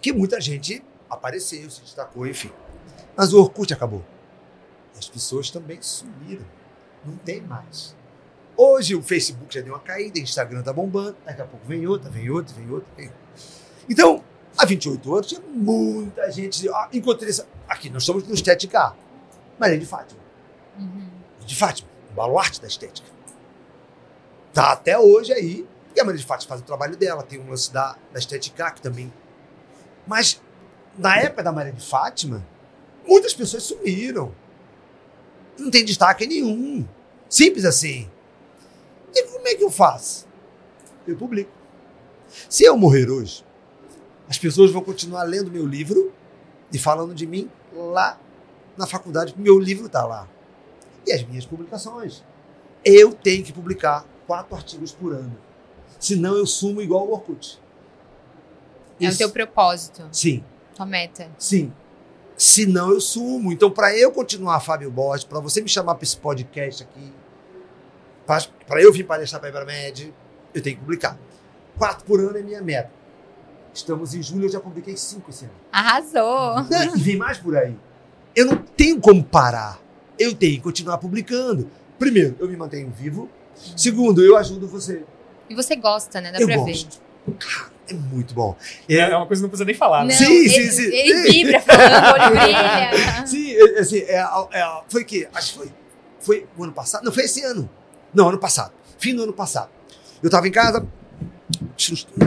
[0.00, 0.80] que muita gente
[1.10, 2.52] apareceu, se destacou, enfim.
[3.16, 4.04] Mas o Orkut acabou.
[4.96, 6.44] As pessoas também sumiram.
[7.04, 7.96] Não tem mais.
[8.56, 11.86] Hoje o Facebook já deu uma caída, o Instagram tá bombando, daqui a pouco vem
[11.86, 13.20] outra, vem outra, vem outra, vem outra.
[13.88, 14.24] Então,
[14.56, 16.66] há 28 anos tinha muita gente.
[16.70, 17.46] Ah, encontrei essa.
[17.68, 18.94] Aqui, nós estamos no Estética
[19.58, 20.20] Maria de Fátima.
[20.78, 21.08] Uhum.
[21.44, 23.08] De Fátima, um baluarte da estética.
[24.54, 27.50] Tá até hoje aí, porque a Maria de Fátima faz o trabalho dela, tem um
[27.50, 29.12] lance da, da estética que também.
[30.06, 30.40] Mas,
[30.96, 32.46] na época da Maria de Fátima,
[33.06, 34.34] muitas pessoas sumiram.
[35.58, 36.86] Não tem destaque nenhum.
[37.28, 38.10] Simples assim.
[39.16, 40.26] E como é que eu faço?
[41.06, 41.50] Eu publico.
[42.48, 43.44] Se eu morrer hoje,
[44.28, 46.12] as pessoas vão continuar lendo meu livro
[46.72, 48.20] e falando de mim lá
[48.76, 50.28] na faculdade, porque meu livro está lá.
[51.06, 52.22] E as minhas publicações.
[52.84, 55.36] Eu tenho que publicar quatro artigos por ano.
[55.98, 57.58] Senão eu sumo igual o Orkut.
[59.00, 59.18] É o Isso.
[59.18, 60.44] teu propósito, Sim,
[60.74, 61.30] tua meta.
[61.38, 61.72] sim.
[62.36, 63.50] Senão eu sumo.
[63.50, 67.10] Então, para eu continuar, Fábio Borges, para você me chamar para esse podcast aqui,
[68.26, 70.12] para eu vir palestrar para a Ibramed,
[70.54, 71.18] eu tenho que publicar.
[71.78, 72.90] Quatro por ano é minha meta.
[73.72, 75.54] Estamos em julho, eu já publiquei cinco esse ano.
[75.70, 76.62] Arrasou.
[76.70, 77.76] Não, E vem mais por aí.
[78.34, 79.78] Eu não tenho como parar.
[80.18, 81.70] Eu tenho que continuar publicando.
[81.98, 83.28] Primeiro, eu me mantenho vivo.
[83.76, 85.02] Segundo, eu ajudo você.
[85.48, 86.32] E você gosta, né?
[86.32, 87.00] Dá eu pra gosto.
[87.38, 88.56] Cara, é muito bom.
[88.88, 90.08] É, É, é uma coisa que não precisa nem falar, ver.
[90.08, 90.20] né?
[90.20, 90.82] Não, Sim, sim, ele, sim.
[90.94, 93.26] ele vibra falando, olho brilha.
[93.26, 94.18] Sim, é, assim, é,
[94.52, 95.28] é, foi que?
[95.34, 95.72] Acho que foi.
[96.18, 97.04] Foi o ano passado?
[97.04, 97.68] Não, foi esse ano.
[98.16, 98.72] Não, ano passado.
[98.98, 99.68] Fim do ano passado.
[100.22, 100.86] Eu tava em casa,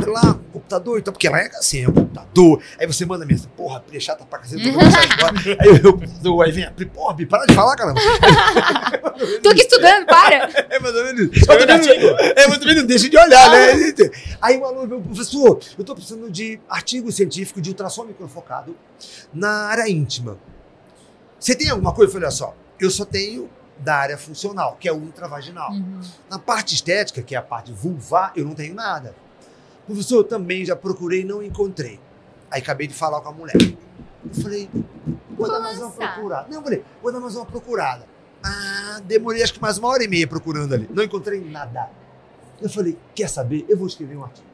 [0.07, 2.61] lá, computador, então, porque ela é assim, é um computador.
[2.79, 4.79] Aí você manda mensagem, porra, Pri, é chata pra cacete, eu tô.
[5.59, 7.99] Aí eu, computador, aí vem a Pri, porra, Pri, para de falar, caramba.
[9.43, 10.49] Tô aqui estudando, para!
[10.69, 13.73] É, mas também, mas também, não- é, mas também não deixa de olhar, né?
[14.41, 18.75] Aí o aluno, meu professor, eu tô precisando de artigo científico de ultrassom microfocado
[19.33, 20.37] na área íntima.
[21.39, 22.09] Você tem alguma coisa?
[22.09, 23.49] Eu falei, olha só, eu só tenho
[23.80, 25.71] da área funcional, que é o ultravaginal.
[25.71, 26.01] Uhum.
[26.30, 29.15] Na parte estética, que é a parte vulvar, eu não tenho nada.
[29.86, 31.99] Professor, eu também já procurei e não encontrei.
[32.51, 33.55] Aí acabei de falar com a mulher.
[33.57, 34.69] Eu falei,
[35.38, 36.47] vou dar mais uma procurada.
[36.49, 38.05] Não, eu falei, vou dar mais uma procurada.
[38.43, 40.89] Ah, demorei acho que mais uma hora e meia procurando ali.
[40.93, 41.89] Não encontrei nada.
[42.61, 43.65] Eu falei, quer saber?
[43.69, 44.47] Eu vou escrever um artigo.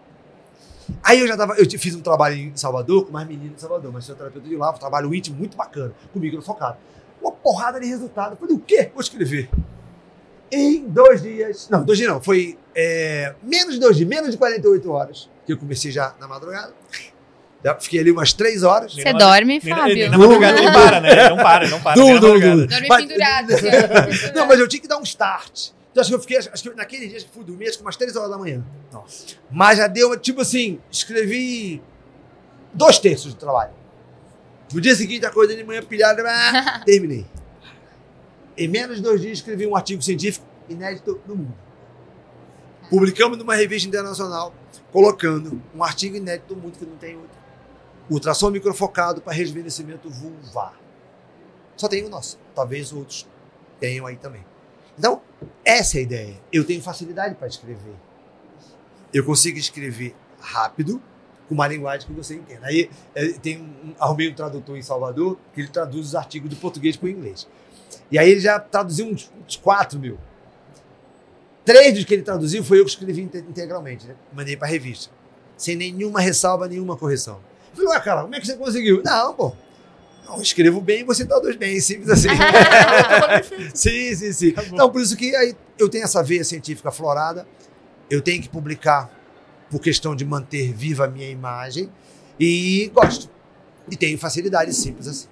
[1.03, 3.91] Aí eu já tava, eu fiz um trabalho em Salvador com mais meninos em Salvador,
[3.91, 6.77] mas sou terapeuta de lá, um trabalho íntimo muito bacana, comigo focado.
[7.25, 8.33] Uma porrada de resultado.
[8.33, 8.91] Eu falei, o quê?
[8.93, 9.49] Vou escrever.
[10.51, 11.67] Em dois dias.
[11.69, 12.21] Não, dois dias não.
[12.21, 15.27] Foi é, menos de dois dias, menos de 48 horas.
[15.45, 16.71] Que eu comecei já na madrugada.
[17.79, 18.93] Fiquei ali umas três horas.
[18.93, 19.95] Você dorme, Nem- Fábio?
[19.95, 21.11] nem Na madrugada ele para, né?
[21.11, 21.99] Ele não para, não para.
[21.99, 22.51] madrugada.
[22.51, 22.67] Dudu.
[22.67, 23.53] Dorme Mas- pendurado.
[23.55, 24.31] assim.
[24.35, 25.69] Não, mas eu tinha que dar um start.
[25.91, 27.95] Então acho que eu fiquei, acho que naquele dia que fui dormir, acho que umas
[27.95, 28.63] três horas da manhã.
[28.93, 29.35] Nossa.
[29.49, 31.81] Mas já deu, tipo assim, escrevi
[32.71, 33.71] dois terços do trabalho.
[34.73, 37.25] No dia seguinte, acordei de manhã pilhado, ah, terminei.
[38.57, 41.55] Em menos de dois dias, escrevi um artigo científico inédito no mundo.
[42.89, 44.53] Publicamos numa revista internacional,
[44.91, 47.37] colocando um artigo inédito no mundo que não tem outro.
[48.09, 50.79] Ultrassom microfocado para rejuvenescimento vulvar.
[51.75, 52.37] Só tem o nosso.
[52.53, 53.27] Talvez outros
[53.79, 54.45] tenham aí também.
[54.97, 55.21] Então,
[55.63, 56.41] essa é a ideia.
[56.51, 57.95] Eu tenho facilidade para escrever.
[59.13, 61.01] Eu consigo escrever rápido,
[61.47, 62.65] com uma linguagem que você entenda.
[62.67, 66.55] Aí eh, tem um, arrumei um tradutor em Salvador que ele traduz os artigos do
[66.55, 67.47] português para o inglês.
[68.11, 70.17] E aí ele já traduziu uns, uns 4 mil.
[71.63, 74.15] Três dos que ele traduziu foi eu que escrevi inte- integralmente, né?
[74.31, 75.09] Mandei para a revista.
[75.57, 77.39] Sem nenhuma ressalva, nenhuma correção.
[77.71, 79.01] Eu Falei, ué, cara, como é que você conseguiu?
[79.03, 79.53] Não, pô.
[80.27, 82.29] Eu escrevo bem e você traduz bem, simples assim.
[83.73, 84.51] sim, sim, sim.
[84.51, 84.63] Tá.
[84.63, 87.47] Então, por isso que aí eu tenho essa veia científica aflorada.
[88.09, 89.09] Eu tenho que publicar
[89.69, 91.89] por questão de manter viva a minha imagem.
[92.39, 93.29] E gosto.
[93.89, 95.27] E tenho facilidade simples assim.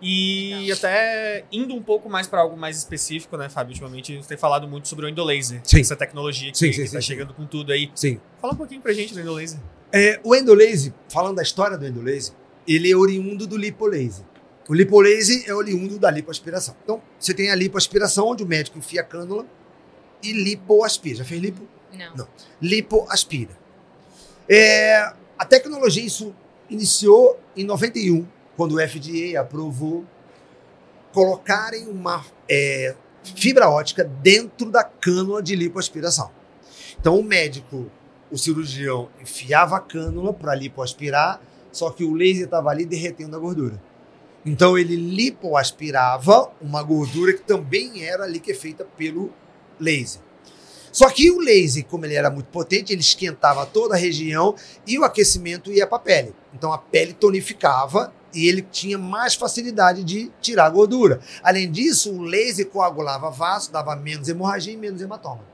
[0.00, 3.72] E até indo um pouco mais para algo mais específico, né, Fábio?
[3.72, 5.60] Ultimamente gente tem falado muito sobre o endolaser.
[5.64, 5.80] Sim.
[5.80, 7.02] Essa tecnologia que, Sim, que sim, tá sim, sim.
[7.02, 7.90] chegando com tudo aí.
[7.94, 8.20] Sim.
[8.40, 9.58] Fala um pouquinho pra gente do endolaser.
[9.92, 12.32] É, o endolaser, falando da história do endolaser,
[12.66, 14.24] ele é oriundo do lipolaser.
[14.68, 16.76] O lipolaser é oriundo da lipoaspiração.
[16.84, 19.46] Então, você tem a lipoaspiração, onde o médico enfia a cânula
[20.22, 21.16] e lipoaspira.
[21.16, 21.66] Já fez lipo?
[21.92, 22.16] Não.
[22.16, 22.28] Não.
[22.60, 23.56] Lipoaspira.
[24.48, 26.34] É, a tecnologia, isso
[26.70, 28.26] iniciou em 91,
[28.56, 30.04] quando o FDA aprovou
[31.12, 36.30] colocarem uma é, fibra ótica dentro da cânula de lipoaspiração.
[37.00, 37.90] Então, o médico,
[38.30, 41.40] o cirurgião, enfiava a cânula para lipoaspirar,
[41.72, 43.80] só que o laser estava ali derretendo a gordura.
[44.44, 49.32] Então, ele lipoaspirava uma gordura que também era ali que é feita pelo
[49.78, 50.22] laser.
[50.92, 54.54] Só que o laser, como ele era muito potente, ele esquentava toda a região
[54.86, 56.34] e o aquecimento ia para a pele.
[56.54, 61.20] Então a pele tonificava e ele tinha mais facilidade de tirar a gordura.
[61.42, 65.44] Além disso, o laser coagulava vaso, dava menos hemorragia e menos hematoma.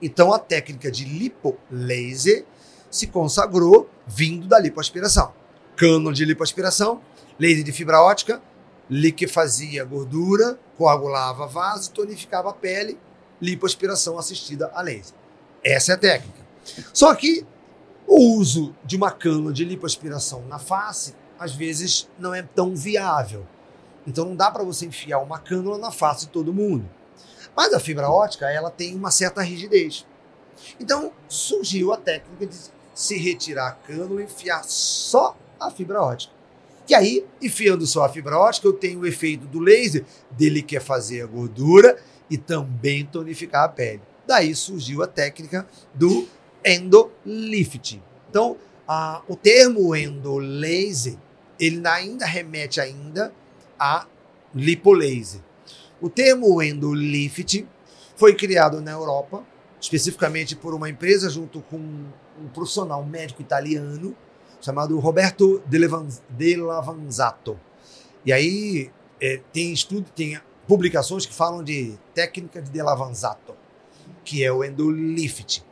[0.00, 2.44] Então a técnica de lipolaser
[2.90, 5.32] se consagrou vindo da lipoaspiração.
[5.76, 7.00] Cano de lipoaspiração,
[7.38, 8.42] laser de fibra ótica,
[8.90, 12.98] liquefazia gordura, coagulava vaso, tonificava a pele,
[13.42, 15.16] lipoaspiração assistida a laser.
[15.64, 16.38] Essa é a técnica.
[16.94, 17.44] Só que
[18.06, 23.44] o uso de uma cânula de lipoaspiração na face, às vezes, não é tão viável.
[24.06, 26.88] Então não dá para você enfiar uma cânula na face de todo mundo.
[27.56, 30.06] Mas a fibra ótica, ela tem uma certa rigidez.
[30.78, 32.56] Então surgiu a técnica de
[32.94, 36.32] se retirar a cânula e enfiar só a fibra ótica.
[36.86, 40.80] Que aí, enfiando só a fibra ótica, eu tenho o efeito do laser, dele quer
[40.80, 41.96] fazer a gordura
[42.32, 44.00] e também tonificar a pele.
[44.26, 46.26] Daí surgiu a técnica do
[46.64, 48.02] endolifting.
[48.30, 48.56] Então,
[48.88, 51.16] a- o termo endolaser,
[51.60, 53.32] ele ainda remete ainda
[53.78, 54.06] a
[54.54, 55.40] lipolaser.
[56.00, 57.66] O termo endolifting
[58.16, 59.44] foi criado na Europa,
[59.80, 64.16] especificamente por uma empresa junto com um profissional médico italiano
[64.60, 67.58] chamado Roberto De Lavanzato.
[68.24, 73.54] E aí é, tem estudo, tem publicações que falam de técnica de De Lavanzato,
[74.24, 75.64] que é o endolift.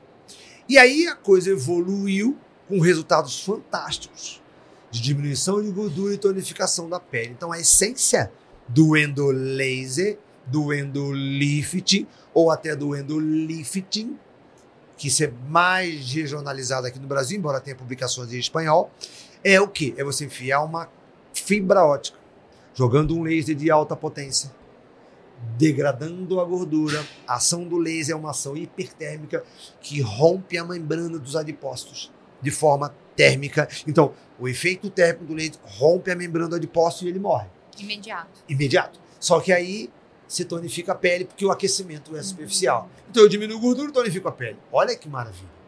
[0.68, 2.36] E aí a coisa evoluiu
[2.68, 4.41] com resultados fantásticos
[4.91, 7.30] de diminuição de gordura e tonificação da pele.
[7.36, 8.30] Então a essência
[8.68, 14.18] do endolaser, do endolifting ou até do endolifting,
[14.97, 18.91] que isso é mais regionalizado aqui no Brasil, embora tenha publicações em espanhol,
[19.43, 19.95] é o que?
[19.97, 20.88] É você enfiar uma
[21.32, 22.18] fibra ótica,
[22.74, 24.53] jogando um laser de alta potência,
[25.57, 27.05] degradando a gordura.
[27.26, 29.45] A ação do laser é uma ação hipertérmica
[29.80, 32.11] que rompe a membrana dos adipócitos
[32.41, 33.68] de forma térmica.
[33.86, 37.49] Então, o efeito térmico do laser rompe a membrana do adipócito e ele morre.
[37.78, 38.41] Imediato.
[38.49, 39.01] Imediato.
[39.18, 39.91] Só que aí
[40.26, 42.88] se tonifica a pele porque o aquecimento é superficial.
[43.11, 44.57] Então eu diminuo a gordura e tonifico a pele.
[44.72, 45.61] Olha que maravilha.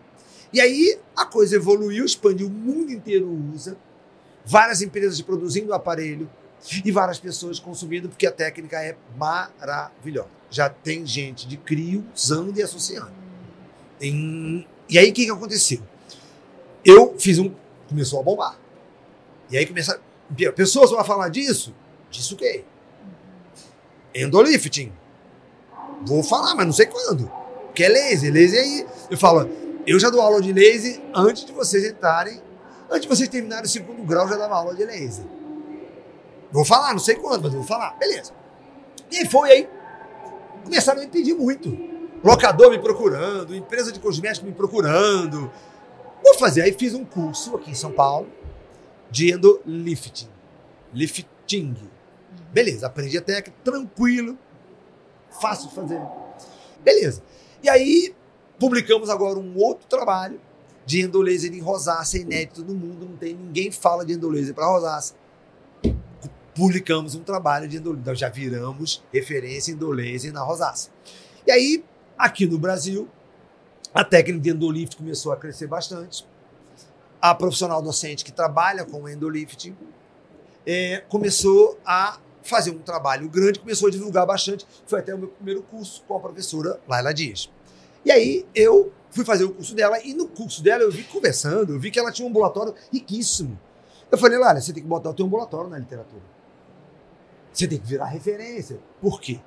[0.53, 3.77] E aí a coisa evoluiu, expandiu, o mundo inteiro usa,
[4.45, 6.31] várias empresas produzindo o aparelho
[6.85, 10.29] e várias pessoas consumindo porque a técnica é maravilhosa.
[10.51, 13.11] Já tem gente de crio usando e associando.
[14.01, 15.81] E aí o que, que aconteceu?
[16.85, 17.53] Eu fiz um.
[17.89, 18.59] Começou a bombar.
[19.51, 20.01] E aí começaram.
[20.55, 21.75] Pessoas vão falar disso?
[22.11, 22.65] Disso o quê?
[24.15, 24.93] Endolifting.
[26.05, 27.31] Vou falar, mas não sei quando.
[27.67, 28.33] Porque é laser.
[28.33, 28.87] Laser aí.
[29.11, 29.49] Eu falo,
[29.87, 32.41] eu já dou aula de laser antes de vocês entrarem.
[32.91, 35.25] Antes de vocês terminarem o segundo grau, já dava aula de laser.
[36.53, 37.97] Vou falar, não sei quando, mas vou falar.
[37.99, 38.33] Beleza.
[39.11, 39.69] E foi aí.
[40.65, 41.77] Começaram a me pedir muito.
[42.23, 45.51] Locador me procurando, empresa de cosméticos me procurando.
[46.23, 46.63] Vou fazer.
[46.63, 48.29] Aí fiz um curso aqui em São Paulo
[49.11, 50.29] de endolifting.
[50.95, 51.77] Lifting.
[52.53, 54.39] Beleza, aprendi a técnica, tranquilo,
[55.41, 56.01] fácil de fazer.
[56.83, 57.23] Beleza.
[57.63, 58.15] E aí,
[58.59, 60.41] publicamos agora um outro trabalho
[60.85, 65.17] de endolaser em rosácea, inédito no mundo, não tem ninguém fala de endolaser para rosácea.
[66.55, 70.93] Publicamos um trabalho de endolaser, então já viramos referência em na rosácea.
[71.47, 71.85] E aí,
[72.17, 73.09] aqui no Brasil,
[73.95, 76.27] a técnica de endolift começou a crescer bastante.
[77.21, 79.77] A profissional docente que trabalha com endolifting
[80.67, 84.67] é, começou a fazer um trabalho grande, começou a divulgar bastante.
[84.87, 87.51] Foi até o meu primeiro curso com a professora Laila Dias.
[88.05, 91.75] E aí eu fui fazer o curso dela e no curso dela eu vi conversando,
[91.75, 93.59] eu vi que ela tinha um ambulatório riquíssimo.
[94.11, 96.32] Eu falei, Laila, você tem que botar o teu ambulatório na literatura.
[97.53, 98.79] Você tem que virar referência.
[99.01, 99.41] Por quê?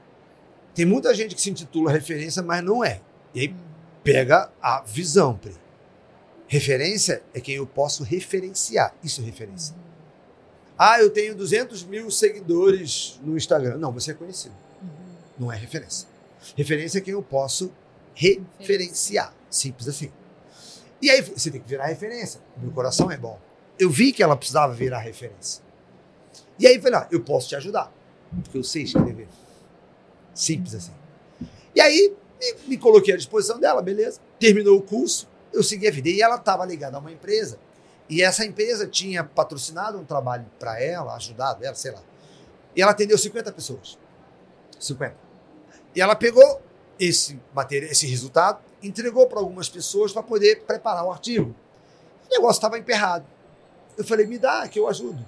[0.74, 3.02] Tem muita gente que se intitula referência, mas não é.
[3.34, 3.56] E aí
[4.04, 5.56] pega a visão, Pri.
[6.48, 8.94] Referência é quem eu posso referenciar.
[9.04, 9.76] Isso é referência.
[10.78, 13.78] Ah, eu tenho 200 mil seguidores no Instagram.
[13.78, 14.54] Não, você é conhecido.
[15.40, 16.08] Não é referência.
[16.56, 17.72] Referência é quem eu posso
[18.14, 19.34] referenciar.
[19.50, 20.12] Simples assim.
[21.02, 22.42] E aí você tem que virar referência.
[22.58, 23.40] Meu coração é bom.
[23.80, 25.64] Eu vi que ela precisava virar referência.
[26.60, 27.92] E aí falei, ah, eu posso te ajudar.
[28.44, 29.28] Porque eu sei escrever.
[30.34, 30.94] Simples assim.
[31.74, 32.14] E aí
[32.68, 34.20] me, coloquei à disposição dela, beleza.
[34.40, 36.10] Terminou o curso, eu segui a vida.
[36.10, 37.58] E ela estava ligada a uma empresa
[38.10, 42.02] e essa empresa tinha patrocinado um trabalho para ela, ajudado ela, sei lá.
[42.76, 43.98] E ela atendeu 50 pessoas.
[44.80, 45.16] 50.
[45.96, 46.62] E ela pegou
[47.00, 51.56] esse material, esse resultado, entregou para algumas pessoas para poder preparar o artigo.
[52.28, 53.26] O negócio estava emperrado.
[53.98, 55.24] Eu falei, me dá, que eu ajudo.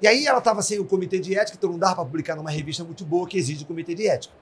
[0.00, 2.50] E aí ela estava sem o comitê de ética, então não dava para publicar numa
[2.50, 4.34] revista muito boa que exige o comitê de ética.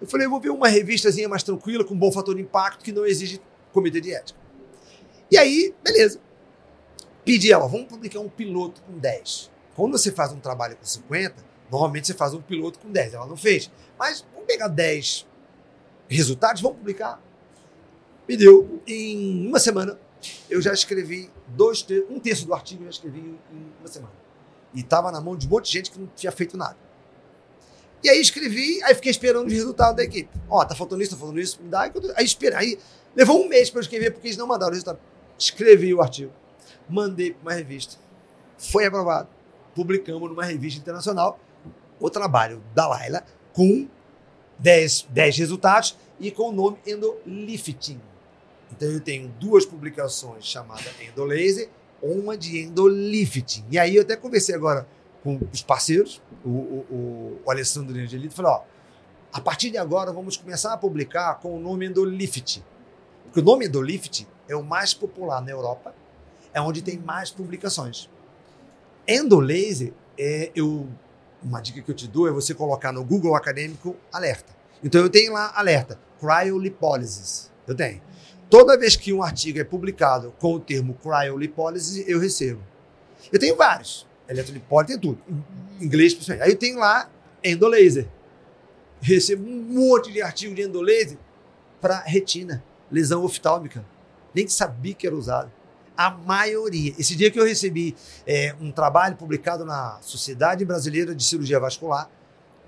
[0.00, 2.92] Eu falei, eu vou ver uma revistazinha mais tranquila, com bom fator de impacto, que
[2.92, 3.40] não exige
[3.72, 4.38] comitê de ética.
[5.30, 6.18] E aí, beleza
[7.24, 9.50] pedir ela, vamos publicar um piloto com 10.
[9.74, 11.34] Quando você faz um trabalho com 50,
[11.70, 13.14] normalmente você faz um piloto com 10.
[13.14, 13.70] Ela não fez.
[13.98, 15.26] Mas vamos pegar 10
[16.08, 17.20] resultados, vamos publicar.
[18.28, 18.82] Me deu.
[18.86, 19.98] Em uma semana,
[20.50, 24.21] eu já escrevi dois, um terço do artigo eu já escrevi em uma semana.
[24.74, 26.76] E estava na mão de um monte de gente que não tinha feito nada.
[28.02, 30.30] E aí escrevi, aí fiquei esperando os resultados da equipe.
[30.48, 31.90] Ó, tá faltando isso, tá faltando isso, me dá.
[32.16, 32.58] Aí esperei.
[32.58, 32.78] Aí
[33.14, 34.98] levou um mês para eu escrever, porque eles não mandaram o resultado.
[35.38, 36.32] Escrevi o artigo
[36.88, 37.96] mandei para uma revista.
[38.58, 39.28] Foi aprovado.
[39.74, 41.38] Publicamos numa revista internacional
[41.98, 43.88] o trabalho da Laila com
[44.58, 48.00] 10, 10 resultados e com o nome Endolifting.
[48.70, 51.68] Então eu tenho duas publicações chamadas Endolaser,
[52.02, 53.64] uma de Endolifting.
[53.70, 54.86] E aí eu até conversei agora
[55.22, 58.62] com os parceiros, o, o, o Alessandro Angelito, falou, ó,
[59.32, 62.64] a partir de agora vamos começar a publicar com o nome Endolift.
[63.24, 65.94] Porque o nome Endolift é o mais popular na Europa
[66.52, 68.10] é onde tem mais publicações.
[69.08, 70.86] Endolaser, é, eu,
[71.42, 74.52] uma dica que eu te dou é você colocar no Google Acadêmico alerta.
[74.84, 77.50] Então eu tenho lá alerta, cryolipolysis.
[77.66, 78.02] Eu tenho.
[78.52, 82.60] Toda vez que um artigo é publicado com o termo cryolipolysis, eu recebo.
[83.32, 84.06] Eu tenho vários.
[84.28, 85.18] Eletrolipólise, tem tudo.
[85.80, 86.46] Em inglês, principalmente.
[86.46, 87.10] Aí tenho lá
[87.42, 88.06] endolaser.
[89.00, 91.16] Recebo um monte de artigo de endolaser
[91.80, 93.82] para retina, lesão oftálmica.
[94.34, 95.50] Nem sabia que era usado
[95.96, 96.94] a maioria.
[96.98, 97.96] Esse dia que eu recebi
[98.26, 102.10] é, um trabalho publicado na Sociedade Brasileira de Cirurgia Vascular,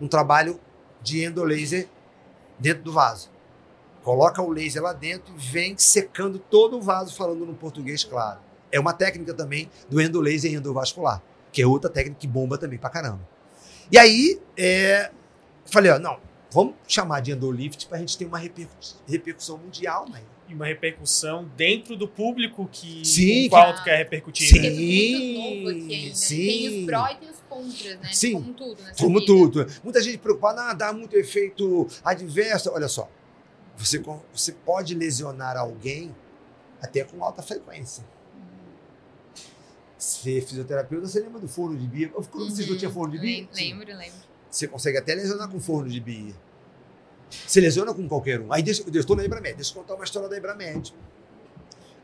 [0.00, 0.58] um trabalho
[1.02, 1.88] de endolaser
[2.58, 3.33] dentro do vaso.
[4.04, 8.38] Coloca o laser lá dentro e vem secando todo o vaso, falando no português claro.
[8.70, 12.90] É uma técnica também do endolaser endovascular, que é outra técnica que bomba também pra
[12.90, 13.26] caramba.
[13.90, 15.10] E aí, é,
[15.66, 16.18] falei, ó, não,
[16.50, 20.20] vamos chamar de endolift pra gente ter uma repercussão, repercussão mundial, né?
[20.48, 24.46] E uma repercussão dentro do público que Sim, qual que- tu quer repercutir.
[24.48, 24.60] Sim.
[24.60, 24.66] né?
[24.66, 26.08] É muito novo aqui ainda.
[26.08, 26.14] né?
[26.14, 26.36] sim.
[26.46, 28.08] Tem os pró e tem os contras, né?
[28.12, 28.32] Sim.
[28.34, 29.26] Como tudo nessa Como vida.
[29.26, 29.66] tudo.
[29.82, 32.70] Muita gente preocupada, ah, dá muito efeito adverso.
[32.74, 33.08] Olha só,
[33.76, 34.02] você,
[34.32, 36.14] você pode lesionar alguém
[36.80, 38.04] até com alta frequência.
[39.98, 42.08] Ser fisioterapeuta, você lembra do forno de bia?
[42.10, 42.78] Quando vocês não Uhum.
[42.78, 43.48] tinham forno de bia?
[43.54, 44.18] Lem- Lembro, lembro.
[44.50, 46.34] Você consegue até lesionar com forno de bia.
[47.46, 48.52] Você lesiona com qualquer um.
[48.52, 50.94] Aí deixa, eu estou na Ibramed, deixa eu contar uma história da Ibramed.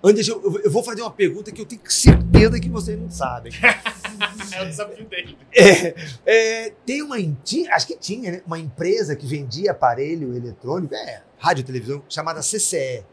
[0.02, 3.52] Antes, eu- eu vou fazer uma pergunta que eu tenho certeza que vocês não sabem.
[4.52, 5.36] É o desafio dele.
[5.54, 5.94] É,
[6.26, 7.16] é, tem uma.
[7.44, 8.42] Tinha, acho que tinha, né?
[8.46, 13.04] Uma empresa que vendia aparelho eletrônico, é, rádio e televisão, chamada CCE.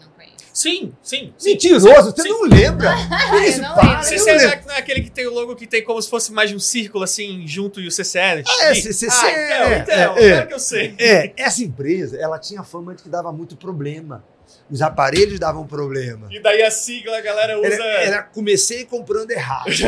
[0.00, 0.34] Não conheço.
[0.52, 1.32] Sim, sim.
[1.38, 1.50] sim.
[1.50, 2.28] Mentiroso, você Sim.
[2.28, 2.94] não lembra?
[3.46, 5.84] Isso, não para, CCE não é, não é aquele que tem o logo que tem
[5.84, 8.18] como se fosse mais de um círculo assim, junto e o CCE?
[8.18, 8.42] né?
[8.46, 8.92] Ah, é, Sim.
[8.92, 10.30] CCE, Ah, então, é, então, é, é.
[10.32, 10.94] claro que eu sei.
[10.98, 14.24] É, essa empresa, ela tinha fama de que dava muito problema.
[14.70, 16.28] Os aparelhos davam problema.
[16.30, 17.66] E daí a sigla a galera usa.
[17.66, 19.68] Era, era- comecei comprando errado.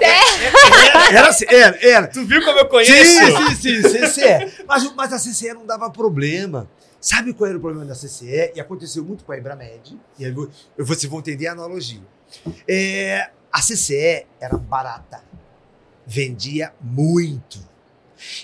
[0.00, 2.06] Era, era, assim, era, era.
[2.08, 2.92] Tu viu como eu conheço?
[2.92, 4.64] Sim, sim, sim, CCE.
[4.66, 6.68] Mas, mas a CCE não dava problema.
[7.00, 8.52] Sabe qual era o problema da CCE?
[8.54, 9.98] E aconteceu muito com a Ibramed.
[10.18, 12.00] E aí vo- vocês vão entender a analogia.
[12.68, 15.22] É, a CCE era barata.
[16.06, 17.58] Vendia muito.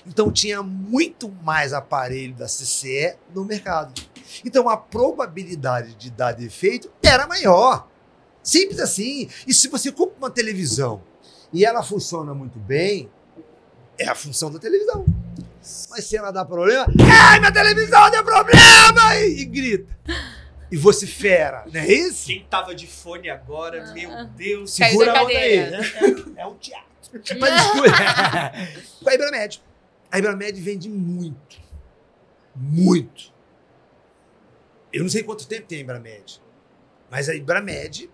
[0.07, 4.01] Então tinha muito mais aparelho da CCE no mercado.
[4.45, 7.89] Então a probabilidade de dar defeito era maior.
[8.43, 9.29] Simples assim.
[9.47, 11.03] E se você compra uma televisão
[11.53, 13.11] e ela funciona muito bem,
[13.99, 15.05] é a função da televisão.
[15.91, 16.87] Mas se ela dá problema,
[17.31, 19.17] ai, minha televisão deu problema!
[19.21, 19.97] E, e grita.
[20.71, 22.27] E vocifera, não é isso?
[22.27, 23.93] Quem tava de fone agora, Ah.
[23.93, 24.77] meu Deus.
[24.77, 25.71] Caiu Segura a onda aí.
[25.71, 25.81] cadeira.
[26.37, 26.87] É, é um teatro.
[27.39, 27.91] Mas escuta.
[29.05, 29.63] Com a Ibramed.
[30.11, 31.61] A Ibramed vende muito.
[32.57, 33.32] Muito.
[34.93, 36.41] Eu não sei quanto tempo tem a Ibramed.
[37.11, 38.11] Mas a Ibramed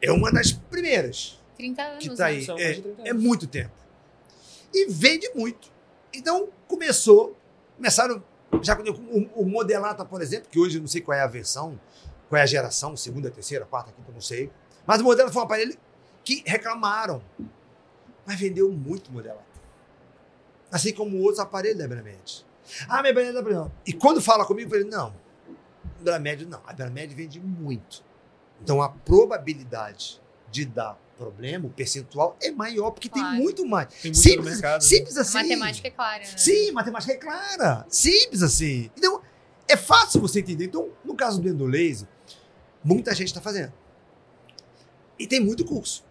[0.00, 2.04] é uma das primeiras 30 anos.
[2.08, 2.44] que tá aí.
[2.44, 3.72] São É, mais de 30 é muito tempo.
[4.74, 5.70] E vende muito.
[6.12, 7.36] Então começou,
[7.76, 8.22] começaram,
[8.62, 11.20] já quando eu- o, o Modelata, por exemplo, que hoje eu não sei qual é
[11.22, 11.78] a versão,
[12.28, 14.50] qual é a geração, segunda, terceira, quarta, quinta, não sei.
[14.86, 15.76] Mas o Modelata foi um aparelho
[16.24, 17.22] que reclamaram.
[18.26, 19.42] Mas vendeu muito Modelata.
[20.70, 22.46] Assim como outros aparelhos da Ibramed.
[22.88, 23.70] Ah, minha Ibramed é.
[23.86, 25.14] E quando fala comigo, eu falei, não,
[26.02, 26.60] Ibramed não.
[26.66, 28.04] A Ibramed vende muito.
[28.60, 33.36] Então a probabilidade de dar problema, o percentual é maior, porque tem Claro.
[33.38, 33.88] muito mais.
[33.94, 34.82] Tem muito Simples, mercado.
[34.82, 34.88] né?
[34.88, 35.34] simples A assim.
[35.34, 36.36] matemática é clara, né?
[36.36, 37.86] Sim, matemática é clara.
[37.88, 38.90] Simples assim.
[38.96, 39.22] Então,
[39.68, 40.64] é fácil você entender.
[40.66, 42.08] Então, no caso do endolaser,
[42.84, 43.72] muita gente está fazendo.
[45.18, 46.04] E tem muito curso.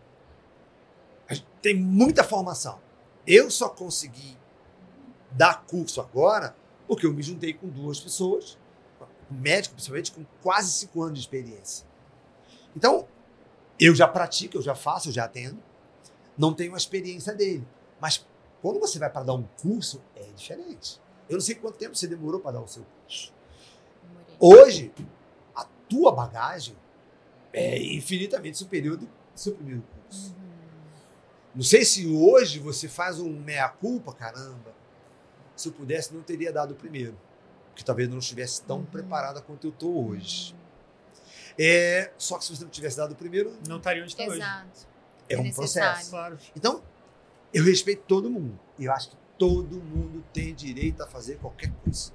[1.29, 2.79] A Tem muita formação.
[3.27, 4.37] Eu só consegui
[5.31, 6.55] dar curso agora
[6.87, 8.57] porque eu me juntei com duas pessoas,
[9.33, 11.85] médico, principalmente, com quase cinco anos de experiência.
[12.75, 13.07] Então,
[13.79, 15.61] eu já pratico, eu já faço, eu já atendo.
[16.37, 17.67] Não tenho a experiência dele.
[17.99, 18.25] Mas
[18.61, 20.99] quando você vai para dar um curso, é diferente.
[21.27, 23.33] Eu não sei quanto tempo você demorou para dar o seu curso.
[24.39, 24.91] Hoje,
[25.55, 26.75] a tua bagagem
[27.53, 30.29] é infinitamente superior do seu primeiro curso.
[30.29, 30.41] Uhum.
[31.55, 34.73] Não sei se hoje você faz um meia-culpa, caramba.
[35.55, 37.17] Se eu pudesse, não teria dado o primeiro.
[37.71, 38.85] Porque talvez eu não estivesse tão Uhum.
[38.85, 40.55] preparada quanto eu estou hoje.
[41.59, 44.37] É, só que se você não tivesse dado o primeiro, Não estaria onde está hoje.
[44.37, 44.87] Exato.
[45.29, 46.09] é, É um processo.
[46.09, 46.37] Claro.
[46.55, 46.81] Então,
[47.53, 48.57] eu respeito todo mundo.
[48.79, 52.11] E eu acho que todo mundo tem direito a fazer qualquer coisa.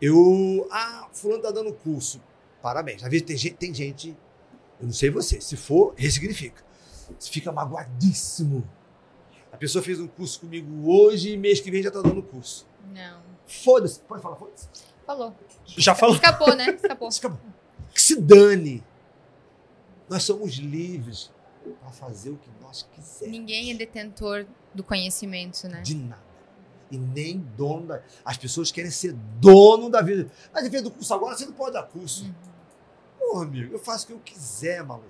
[0.00, 0.66] Eu.
[0.70, 2.20] Ah, fulano tá dando curso.
[2.62, 3.02] Parabéns.
[3.02, 4.16] Às vezes tem gente, tem gente,
[4.80, 6.62] eu não sei você, se for, ressignifica.
[7.18, 8.66] Você fica magoadíssimo.
[9.52, 12.66] A pessoa fez um curso comigo hoje e mês que vem já tá dando curso.
[12.92, 13.22] Não.
[13.46, 14.00] Foda-se.
[14.00, 14.68] Pode falar, foda-se.
[15.06, 15.34] Falou.
[15.66, 16.14] Já falou.
[16.14, 16.70] Escapou, né?
[16.74, 17.08] Escapou.
[17.08, 17.38] Acabou.
[17.92, 18.82] Que se dane.
[20.08, 21.30] Nós somos livres
[21.80, 23.38] para fazer o que nós quisermos.
[23.38, 25.80] Ninguém é detentor do conhecimento, né?
[25.82, 26.22] De nada.
[26.90, 28.02] E nem dono da.
[28.24, 30.30] As pessoas querem ser dono da vida.
[30.52, 32.24] Mas defende do curso agora, você não pode dar curso.
[32.24, 32.34] Uhum.
[33.18, 35.08] Pô, amigo, eu faço o que eu quiser, maluco.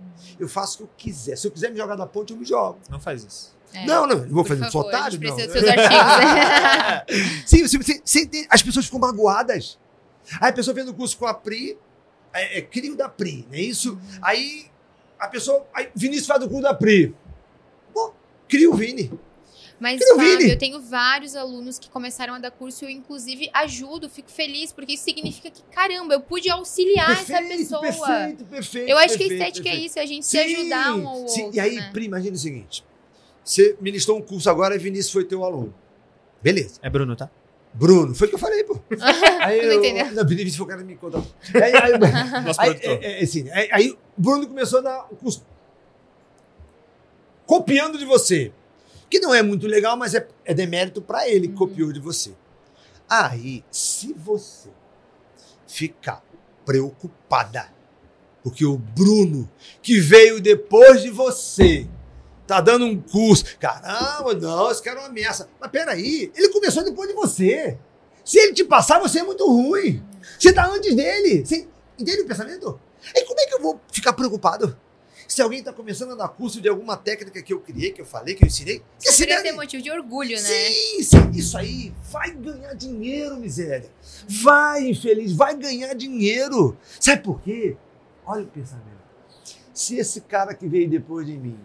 [0.00, 0.36] Uhum.
[0.40, 1.36] Eu faço o que eu quiser.
[1.36, 2.78] Se eu quiser me jogar da ponte, eu me jogo.
[2.90, 3.56] Não faz isso.
[3.74, 3.84] É.
[3.84, 5.36] Não, não, não vou Por fazer favor, otário, não.
[5.36, 7.42] dos seus artigos.
[7.46, 8.46] Sim, você, você- você entende?
[8.50, 9.78] as pessoas ficam magoadas.
[10.40, 11.78] Aí a pessoa vem no curso com a Pri,
[12.32, 13.98] é, é crio da Pri, não é isso?
[14.22, 14.66] Aí
[15.18, 15.66] a pessoa.
[15.74, 17.14] Aí Vinícius faz o curso da Pri.
[17.92, 18.12] Pô,
[18.48, 19.10] cria o Vini.
[19.78, 20.50] Mas, não Fábio, vire.
[20.50, 24.72] eu tenho vários alunos que começaram a dar curso e eu, inclusive, ajudo, fico feliz,
[24.72, 27.80] porque isso significa que, caramba, eu pude auxiliar essa pessoa.
[27.82, 28.88] perfeito, perfeito.
[28.88, 29.86] eu acho que a perfeito, estética é perfeito.
[29.86, 31.42] isso, é a gente se ajudar um ao sim.
[31.44, 31.56] outro.
[31.56, 31.90] E aí, né?
[31.92, 32.84] Pri, imagina o seguinte:
[33.44, 35.74] você ministrou um curso agora e Vinícius foi teu aluno.
[36.42, 36.80] Beleza.
[36.82, 37.30] É Bruno, tá?
[37.74, 38.80] Bruno, foi o que eu falei, pô.
[39.40, 40.10] Aí Não eu, entendeu?
[40.12, 41.22] Não, Vinícius foi o cara que me contou.
[41.54, 41.98] Aí, aí,
[42.42, 43.04] Nosso aí, produtor.
[43.04, 45.44] é, é, assim, aí, aí o Bruno começou a dar o curso
[47.44, 48.52] copiando de você.
[49.08, 51.58] Que não é muito legal, mas é, é demérito para ele que Uhum.
[51.58, 52.34] copiou de você.
[53.08, 54.68] Aí, se você
[55.66, 56.22] ficar
[56.64, 57.72] preocupada,
[58.42, 59.48] porque o Bruno,
[59.82, 61.86] que veio depois de você,
[62.46, 63.44] tá dando um curso.
[63.58, 65.48] Caramba, não, esse cara é uma ameaça.
[65.60, 67.78] Mas peraí, ele começou depois de você.
[68.24, 70.02] Se ele te passar, você é muito ruim.
[70.38, 71.44] Você tá antes dele.
[71.44, 71.66] Você
[71.98, 72.80] entende o pensamento?
[73.14, 74.76] E como é que eu vou ficar preocupado?
[75.28, 78.06] Se alguém tá começando a dar curso de alguma técnica que eu criei, que eu
[78.06, 80.36] falei, que eu ensinei, que se ser motivo de orgulho, né?
[80.36, 83.90] Sim, sim, isso aí vai ganhar dinheiro, miséria.
[84.42, 86.76] Vai, infeliz, vai ganhar dinheiro.
[87.00, 87.76] Sabe por quê?
[88.24, 88.96] Olha o pensamento.
[89.74, 91.58] Se esse cara que veio depois de mim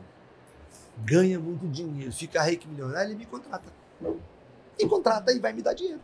[1.06, 3.72] ganha muito dinheiro, fica rico milionário, ele me contrata.
[4.02, 6.02] Me contrata e vai me dar dinheiro.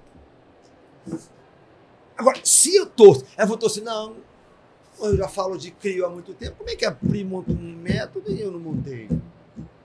[2.16, 4.16] Agora, se eu torço, eu vou torcer, não,
[5.00, 7.76] eu já falo de crio há muito tempo, como é que a Pri monta um
[7.82, 9.10] método e eu não montei?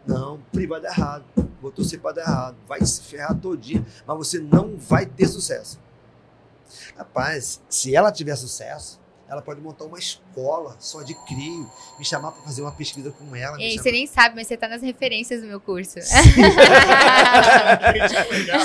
[0.06, 1.24] Não, Pri vai dar errado.
[1.60, 2.56] Vou torcer para dar errado.
[2.66, 5.78] Vai se ferrar todinha, mas você não vai ter sucesso.
[6.96, 9.00] Rapaz, se ela tiver sucesso,
[9.32, 11.66] ela pode montar uma escola só de crio,
[11.98, 13.56] me chamar para fazer uma pesquisa com ela.
[13.56, 15.98] você nem sabe, mas você tá nas referências do meu curso.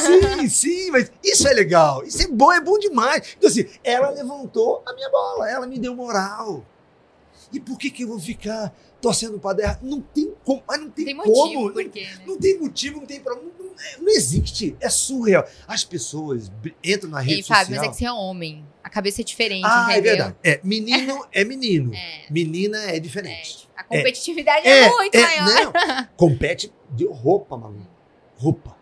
[0.02, 2.04] Sim, sim, mas isso é legal.
[2.04, 3.36] Isso é bom, é bom demais.
[3.38, 6.66] Então, assim, ela levantou a minha bola, ela me deu moral.
[7.54, 9.80] E por que, que eu vou ficar torcendo para dar errado?
[9.84, 11.30] Não tem como, mas não tem, Tem como.
[11.30, 12.24] motivo, não, por quê, né?
[12.28, 13.50] não tem motivo, não tem problema.
[13.58, 13.67] Não,
[14.00, 14.76] não- existe.
[14.80, 15.46] É surreal.
[15.68, 16.52] As pessoas
[16.84, 17.80] entram na rede Ei, Fábio, social.
[17.80, 18.66] mas é que você é homem.
[18.84, 20.16] A cabeça é diferente, ah, é entendeu?
[20.16, 20.36] verdade.
[20.44, 21.94] É, menino é menino.
[21.94, 23.00] É, Menina é é.
[23.00, 23.68] diferente.
[23.76, 25.46] A competitividade é, muito maior.
[25.74, 27.86] Não, compete de roupa, maluco.
[28.38, 28.76] Roupa.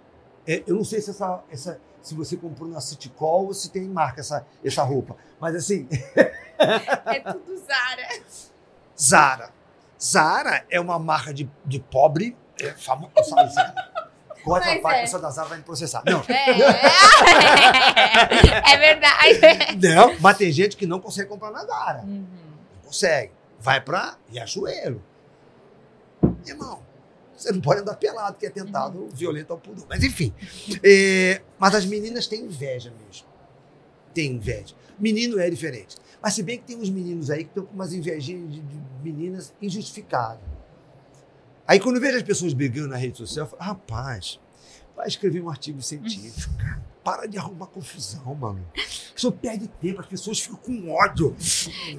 [0.48, 3.72] É, eu não sei se essa, essa, se você comprou na City Call ou se
[3.72, 5.16] tem marca essa, essa roupa.
[5.40, 5.88] Mas assim,
[6.58, 8.22] É tudo Zara.
[9.00, 9.50] Zara.
[10.02, 13.74] Zara é uma marca de, de pobre é, famosa.
[14.46, 15.00] Corta a parte, é.
[15.00, 16.04] a pessoa da Zara vai me processar.
[16.06, 16.52] Não, É,
[18.74, 19.78] é verdade.
[19.82, 22.04] não, mas tem gente que não consegue comprar na Zara.
[22.04, 22.26] Uhum.
[22.76, 23.32] Não consegue.
[23.60, 25.04] Vai pra Riachuelo.
[26.46, 26.80] Irmão,
[27.36, 29.86] você não pode andar pelado, que é tentado violento ao pudor.
[29.90, 30.34] Mas enfim.
[30.84, 33.28] É, mas as meninas têm inveja mesmo.
[34.14, 34.76] Tem inveja.
[34.98, 35.98] Menino é diferente.
[36.22, 38.80] Mas se bem que tem uns meninos aí que estão com umas invejinhas de, de
[39.04, 40.40] meninas injustificadas.
[41.68, 44.40] Aí quando eu vejo as pessoas brigando na rede social, eu falo, rapaz,
[44.96, 46.84] vai escrever um artigo científico, cara.
[47.06, 48.68] Para de arrumar confusão, mano.
[48.76, 51.36] A pessoa perde tempo, as pessoas ficam com ódio.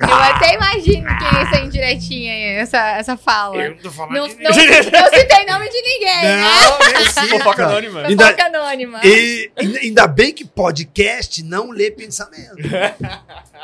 [0.01, 3.69] Eu até imagino que é essa indiretinha aí, essa, essa fala.
[3.69, 6.41] não tô falando Não, de não, não citei nome de ninguém, né?
[6.43, 7.39] Não, nem cita.
[7.39, 8.03] Fofoca anônima.
[8.03, 9.01] Ainda- Fofoca anônima.
[9.05, 12.57] E ainda- ainda bem que podcast não lê pensamento.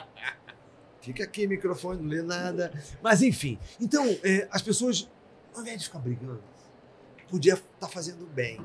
[1.03, 2.73] Fica aqui, microfone, não lê nada.
[3.03, 3.59] Mas enfim.
[3.81, 5.09] Então, é, as pessoas,
[5.55, 6.43] ao invés de ficar brigando,
[7.29, 8.65] podia estar fazendo bem.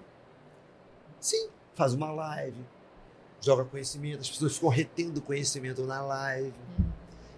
[1.19, 2.65] Sim, faz uma live,
[3.41, 6.53] joga conhecimento, as pessoas ficam retendo conhecimento na live.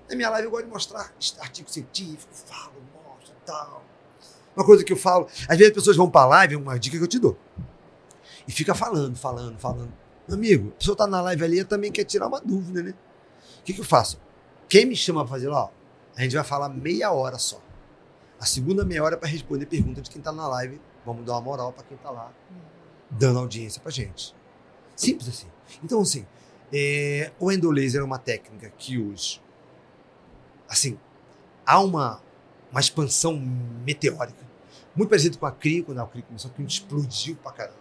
[0.09, 3.83] Na minha live eu gosto de mostrar artigo científico, falo, mostro tal.
[4.55, 7.03] Uma coisa que eu falo, às vezes as pessoas vão para live, uma dica que
[7.03, 7.37] eu te dou.
[8.47, 9.93] E fica falando, falando, falando.
[10.27, 12.93] Amigo, a pessoa tá na live ali, também quer tirar uma dúvida, né?
[13.59, 14.19] O que, que eu faço?
[14.67, 15.69] Quem me chama pra fazer lá,
[16.15, 17.61] a gente vai falar meia hora só.
[18.39, 20.79] A segunda meia hora é para responder pergunta de quem tá na live.
[21.05, 22.31] Vamos dar uma moral para quem tá lá,
[23.09, 24.33] dando audiência pra gente.
[24.95, 25.47] Simples assim.
[25.83, 26.25] Então, assim,
[26.73, 29.41] é, o endolaser é uma técnica que hoje,
[30.67, 30.97] assim,
[31.65, 32.21] há uma,
[32.71, 33.37] uma expansão
[33.85, 34.47] meteórica.
[34.95, 37.77] Muito parecido com a CRI, quando a CRI começou, que explodiu pra caramba.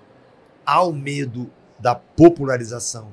[0.65, 3.13] Há o medo da popularização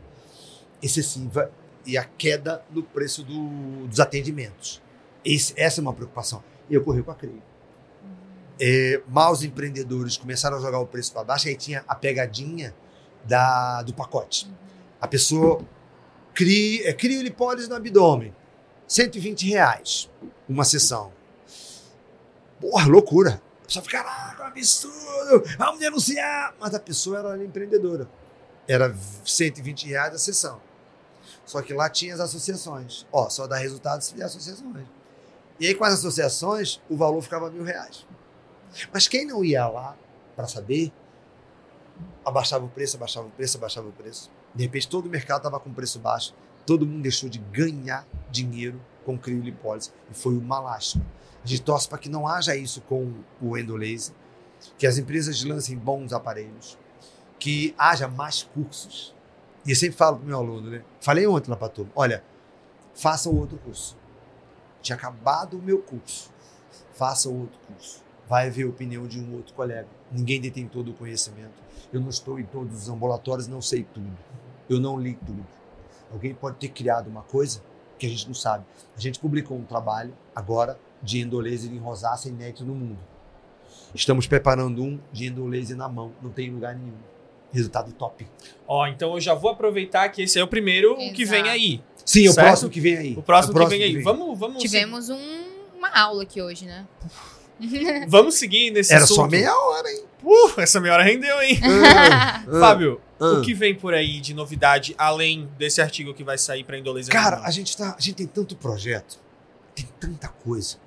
[0.81, 1.51] excessiva
[1.85, 4.81] e a queda no preço do- dos atendimentos.
[5.23, 6.43] Esse- essa é uma preocupação.
[6.69, 7.41] E ocorreu com a CRI.
[8.59, 12.73] É, maus empreendedores começaram a jogar o preço para baixo, aí tinha a pegadinha
[13.25, 14.49] da, do pacote.
[14.99, 15.61] A pessoa
[16.33, 18.33] cria, é, cria lipólise no abdômen,
[18.87, 20.09] 120 reais
[20.47, 21.11] uma sessão.
[22.61, 23.41] Porra, loucura.
[23.63, 26.55] A pessoa fica, caraca, um absurdo, vamos denunciar.
[26.59, 28.07] Mas a pessoa era empreendedora.
[28.67, 28.95] Era
[29.25, 30.61] 120 reais a sessão.
[31.45, 33.05] Só que lá tinha as associações.
[33.11, 34.87] Ó, só dá resultado se der associações.
[35.59, 38.05] E aí, com as associações, o valor ficava mil reais.
[38.93, 39.95] Mas quem não ia lá
[40.35, 40.91] para saber,
[42.25, 44.29] abaixava o preço, abaixava o preço, abaixava o preço.
[44.53, 46.33] De repente, todo o mercado estava com preço baixo.
[46.65, 49.91] Todo mundo deixou de ganhar dinheiro com criolipólise.
[50.11, 51.05] E foi uma lástima.
[51.43, 54.15] A gente torce para que não haja isso com o endolaser,
[54.77, 56.77] que as empresas lancem bons aparelhos,
[57.37, 59.13] que haja mais cursos.
[59.63, 60.83] E eu sempre falo para o meu aluno, né?
[60.99, 62.23] Falei ontem lá para turma, olha,
[62.95, 63.95] faça outro curso.
[64.85, 66.29] Tinha acabado o meu curso.
[66.93, 68.03] Faça o outro curso.
[68.29, 69.87] Vai ver a opinião de um outro colega.
[70.11, 71.55] Ninguém detém todo o conhecimento.
[71.91, 74.15] Eu não estou em todos os ambulatórios, não sei tudo.
[74.69, 75.43] Eu não li tudo.
[76.11, 77.63] Alguém pode ter criado uma coisa
[77.97, 78.63] que a gente não sabe.
[78.95, 82.99] A gente publicou um trabalho agora de endolaser em rosácea inédito no mundo.
[83.95, 86.93] Estamos preparando um de endolaser na mão, não tem lugar nenhum.
[87.51, 88.27] Resultado top.
[88.67, 91.15] Ó, então eu já vou aproveitar que esse é o primeiro Exato.
[91.15, 91.81] que vem aí.
[92.05, 92.37] Sim, Certo?
[92.37, 93.13] o próximo que vem aí.
[93.17, 94.01] O próximo, É que vem aí.
[94.01, 95.43] Vamos, vamos, Tivemos um-
[95.75, 96.85] uma aula aqui hoje, né?
[98.07, 99.15] vamos seguir nesse Era assunto.
[99.15, 100.03] só meia hora, hein?
[100.23, 101.59] Uh, essa meia hora rendeu, hein?
[101.63, 103.25] Ah, ah, Fábio, ah.
[103.33, 107.11] o que vem por aí de novidade, além desse artigo que vai sair para Indolésia?
[107.11, 109.19] Cara, a gente, tá, a gente tem tanto projeto,
[109.73, 110.77] tem tanta coisa.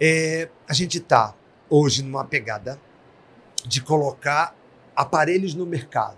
[0.00, 1.34] É, a gente tá
[1.68, 2.80] hoje numa pegada
[3.66, 4.54] de colocar
[4.96, 6.16] aparelhos no mercado.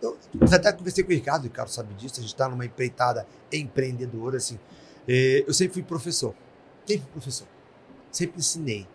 [0.00, 2.64] Eu eu até conversei com o Ricardo, o Ricardo sabe disso, a gente está numa
[2.64, 4.58] empreitada empreendedora, assim.
[5.06, 6.34] É, eu sempre fui professor,
[6.86, 7.48] sempre fui professor,
[8.10, 8.86] sempre ensinei.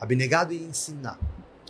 [0.00, 1.18] Abnegado em ensinar.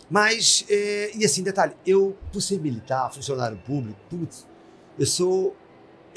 [0.09, 4.45] Mas, é, e assim, detalhe, eu, por ser militar, funcionário público, putz,
[4.97, 5.55] eu sou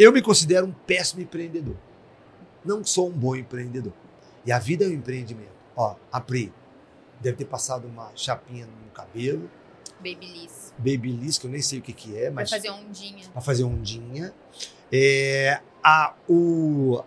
[0.01, 1.76] eu me considero um péssimo empreendedor.
[2.64, 3.93] Não sou um bom empreendedor.
[4.47, 5.53] E a vida é um empreendimento.
[5.76, 6.51] Ó, a Pri
[7.20, 9.51] deve ter passado uma chapinha no cabelo,
[10.03, 10.73] Babyliss.
[10.79, 13.29] Babyliss, que eu nem sei o que, que é, Vai mas fazer ondinha.
[13.33, 14.33] para fazer ondinha.
[14.93, 17.03] É, a, o,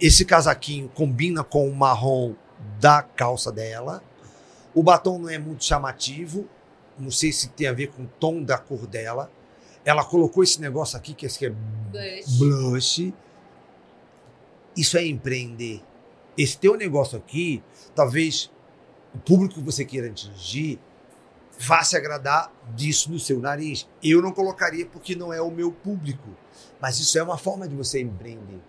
[0.00, 2.34] esse casaquinho combina com o marrom
[2.80, 4.02] da calça dela.
[4.74, 6.46] O batom não é muito chamativo.
[6.98, 9.30] Não sei se tem a ver com o tom da cor dela.
[9.84, 11.50] Ela colocou esse negócio aqui, que esse aqui é
[11.90, 12.38] Blush.
[12.38, 13.14] blush.
[14.76, 15.82] Isso é empreender.
[16.36, 17.62] Esse teu negócio aqui,
[17.94, 18.50] talvez
[19.14, 20.78] o público que você queira atingir
[21.58, 23.88] vá se agradar disso no seu nariz.
[24.02, 26.28] Eu não colocaria porque não é o meu público.
[26.80, 28.60] Mas isso é uma forma de você empreender.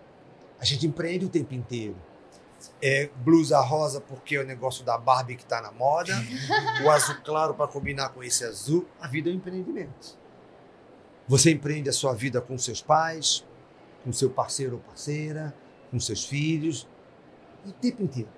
[0.58, 1.96] A gente empreende o tempo inteiro.
[2.82, 6.14] É blusa rosa porque é o negócio da Barbie que está na moda.
[6.84, 8.86] o azul claro para combinar com esse azul.
[9.00, 10.18] A vida é um empreendimento.
[11.28, 13.44] Você empreende a sua vida com seus pais,
[14.02, 15.54] com seu parceiro ou parceira,
[15.90, 16.88] com seus filhos,
[17.66, 18.30] o tempo inteiro.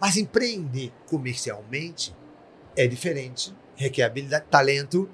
[0.00, 2.14] Mas empreender comercialmente
[2.76, 5.08] é diferente, requer habilidade, talento.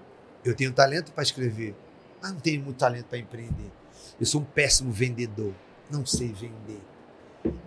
[0.44, 1.74] Eu tenho talento para escrever,
[2.20, 3.70] mas não tenho muito talento para empreender.
[4.18, 5.54] Eu sou um péssimo vendedor,
[5.90, 6.80] não sei vender.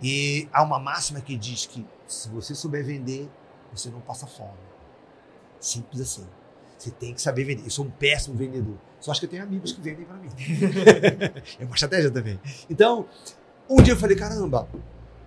[0.02, 3.28] E há uma máxima que diz que se você souber vender,
[3.72, 4.52] você não passa fome.
[5.60, 6.26] Simples assim.
[6.78, 7.64] Você tem que saber vender.
[7.64, 8.76] Eu sou um péssimo vendedor.
[9.00, 10.28] Só acho que eu tenho amigos que vendem para mim.
[11.58, 12.38] é uma estratégia também.
[12.68, 13.08] Então,
[13.68, 14.68] um dia eu falei, caramba,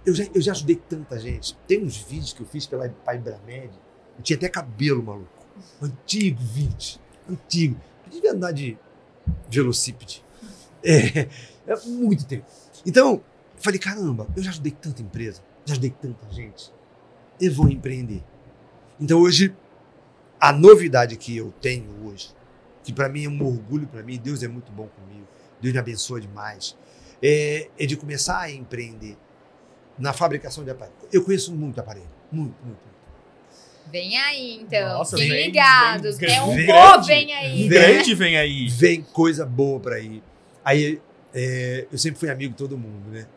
[0.06, 1.56] eu já, eu já ajudei tanta gente.
[1.68, 3.72] Tem uns vídeos que eu fiz pela Pai Ibramed.
[4.18, 5.37] Eu tinha até cabelo, maluco.
[5.82, 7.00] Antigo vídeo.
[7.30, 7.80] Antigo.
[8.06, 8.78] Eu devia andar de
[9.50, 10.24] velocípede.
[10.84, 11.28] É,
[11.68, 12.46] é muito tempo.
[12.86, 13.22] Então,
[13.58, 15.42] falei, caramba, eu já ajudei tanta empresa.
[15.66, 16.72] Já ajudei tanta gente.
[17.40, 18.24] Eu vou empreender.
[19.00, 19.54] Então, hoje,
[20.40, 22.30] a novidade que eu tenho hoje,
[22.84, 25.28] que para mim é um orgulho para mim, Deus é muito bom comigo,
[25.62, 26.78] Deus me abençoa demais,
[27.22, 29.18] é, é de começar a empreender
[29.98, 31.04] na fabricação de aparelhos.
[31.12, 32.87] Eu conheço muito aparelho, muito, muito.
[33.92, 34.98] Vem aí, então.
[34.98, 36.18] Nossa, Fiquem vem- ligados.
[36.18, 37.58] vem é um grande, vem aí.
[37.60, 37.70] Vem.
[37.70, 38.68] grande vem aí.
[38.70, 40.22] Vem coisa boa para aí.
[40.64, 41.02] Aí,
[41.34, 43.28] é, eu sempre fui amigo de todo mundo, né?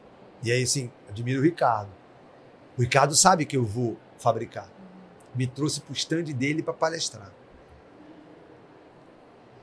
[0.43, 1.91] E aí, assim, admiro o Ricardo.
[2.77, 4.69] O Ricardo sabe que eu vou fabricar.
[5.35, 7.31] Me trouxe pro stand dele para palestrar.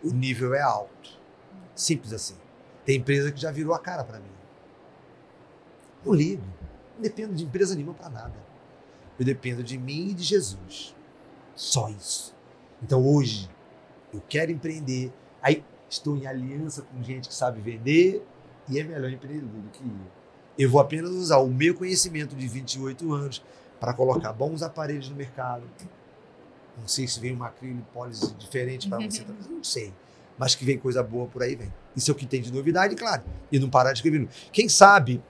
[0.04, 1.18] O nível é alto.
[1.76, 2.36] Simples assim.
[2.86, 4.32] Tem empresa que já virou a cara para mim.
[6.06, 6.44] Não ligo.
[6.96, 8.34] Não dependo de empresa nenhuma para nada.
[9.20, 10.96] Eu dependo de mim e de Jesus.
[11.56, 12.36] Só isso.
[12.82, 13.50] Então hoje
[14.14, 15.12] eu quero empreender.
[15.42, 18.26] Aí estou em aliança com gente que sabe vender
[18.70, 20.18] e é melhor empreendedor do que eu.
[20.58, 23.44] Eu vou apenas usar o meu conhecimento de 28 anos
[23.80, 25.64] para colocar bons aparelhos no mercado.
[26.78, 29.94] Não sei se vem uma acrilipólise diferente para você, não sei.
[30.38, 31.74] Mas que vem coisa boa por aí, vem.
[31.96, 33.24] Isso é o que tem de novidade, claro.
[33.52, 34.28] E não parar de escrever.
[34.52, 35.22] Quem sabe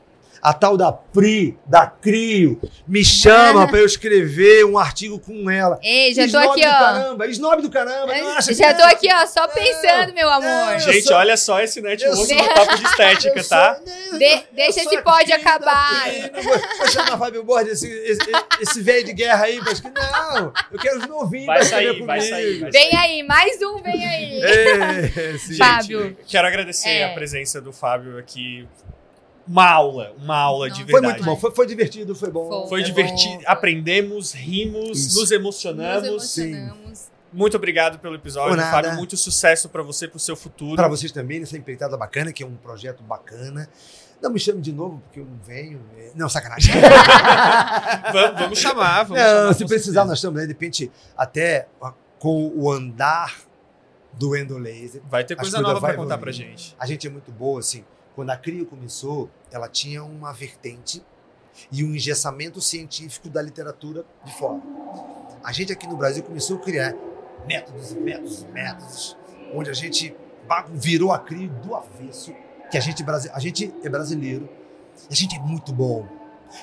[0.42, 5.80] A tal da Pri, da Crio, me chama pra eu escrever um artigo com ela.
[5.82, 6.72] Ei, já tô Snob aqui, do ó.
[6.80, 8.18] caramba, snob do caramba.
[8.18, 10.44] Nossa, Já tô não, aqui, ó, só pensando, meu amor.
[10.74, 13.76] não, Gente, sou- olha só esse network no papo de estética, tá?
[13.76, 16.04] sou- não, De- deixa esse da acabar.
[16.04, 18.32] Pri, não Vou, vou chamar Fábio Borges, esse, esse,
[18.62, 22.20] esse velho de guerra aí, mas que não, eu quero os novinhos Vai sair, vai
[22.20, 22.22] comigo.
[22.36, 24.42] sair, vai Vem aí, mais um, vem aí.
[24.42, 25.38] É.
[25.58, 26.04] Fábio.
[26.04, 27.06] Gente, quero agradecer É.
[27.06, 28.68] a presença do Fábio aqui.
[29.48, 30.92] Uma aula, uma aula de Nossa.
[30.92, 31.22] Foi verdade.
[31.24, 32.48] muito bom, foi, foi divertido, foi bom.
[32.50, 32.68] Foi.
[32.70, 33.44] Foi É divertido, bom.
[33.48, 35.20] aprendemos, rimos, Isso.
[35.20, 36.04] nos emocionamos.
[36.10, 37.08] Nos emocionamos.
[37.32, 38.58] Muito obrigado pelo episódio.
[38.58, 38.94] Fábio.
[38.96, 40.76] Muito sucesso pra você, pro seu futuro.
[40.76, 43.70] Para vocês também, nessa empreitada bacana, que é um projeto bacana.
[44.22, 45.80] Não me chame de novo, porque eu não venho.
[45.98, 46.74] é- Não, sacanagem.
[48.12, 50.06] vamos, vamos chamar, vamos não, chamar, se precisar, certeza.
[50.06, 51.68] nós estamos aí, de repente, até
[52.18, 53.36] com o andar
[54.14, 55.02] do Endo Laser.
[55.10, 56.58] Vai ter coisa nova pra vai contar pra evoluindo.
[56.60, 56.76] gente.
[56.80, 57.84] A gente é muito boa, assim.
[58.18, 61.06] Quando a Crio começou, ela tinha uma vertente
[61.72, 64.60] e um engessamento científico da literatura de fora.
[65.44, 66.96] A gente aqui no Brasil começou a criar
[67.46, 69.16] métodos métodos métodos,
[69.54, 70.16] onde a gente
[70.72, 72.34] virou a Crio do avesso,
[72.72, 74.50] que a gente, a gente é brasileiro,
[75.12, 76.08] a gente é muito bom.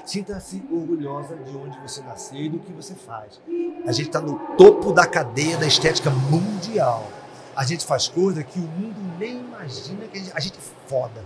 [0.04, 3.40] Sinta-se orgulhosa de onde você nasceu e do que você faz.
[3.86, 7.08] A gente está no topo da cadeia da estética mundial.
[7.54, 10.88] A gente faz coisa que o mundo nem imagina que a gente, a gente é
[10.88, 11.22] foda.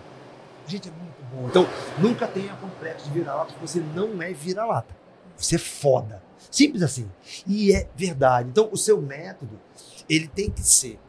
[0.68, 1.48] Gente é muito bom.
[1.48, 1.66] Então,
[1.98, 4.94] nunca tenha complexo de vira-lata, porque você não é vira-lata.
[5.34, 6.22] Você é foda.
[6.50, 7.10] Simples assim.
[7.46, 8.50] E é verdade.
[8.50, 9.58] Então, o seu método,
[10.08, 11.00] ele tem que ser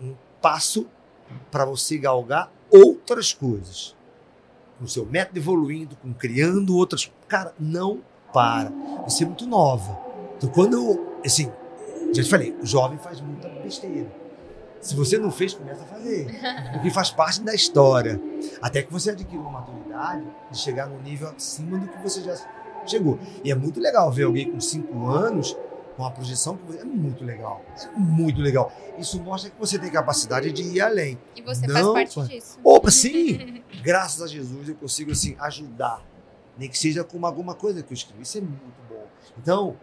[0.00, 0.86] um passo
[1.50, 3.96] para você galgar outras coisas.
[4.78, 7.10] O seu método evoluindo, com criando outras.
[7.26, 8.02] Cara, não
[8.32, 8.70] para.
[9.04, 9.98] Você é muito nova.
[10.36, 11.18] Então, quando eu.
[11.24, 11.50] Assim,
[12.12, 14.27] já te falei, o jovem faz muita besteira.
[14.80, 16.26] Se você não fez, começa a fazer.
[16.72, 18.20] Porque faz parte da história.
[18.62, 22.36] Até que você adquira uma maturidade de chegar num nível acima do que você já
[22.86, 23.18] chegou.
[23.44, 25.56] E é muito legal ver alguém com 5 anos
[25.96, 26.78] com uma projeção que você...
[26.78, 27.60] é muito legal.
[27.76, 28.72] É muito legal.
[28.96, 31.18] Isso mostra que você tem capacidade de ir além.
[31.34, 32.58] E você Não, faz parte faz- disso.
[32.62, 33.62] Opa, sim!
[33.82, 36.00] Graças a Jesus eu consigo assim ajudar.
[36.56, 38.22] Nem que seja com alguma coisa que eu escrevi.
[38.22, 39.04] Isso é muito bom.
[39.36, 39.76] Então,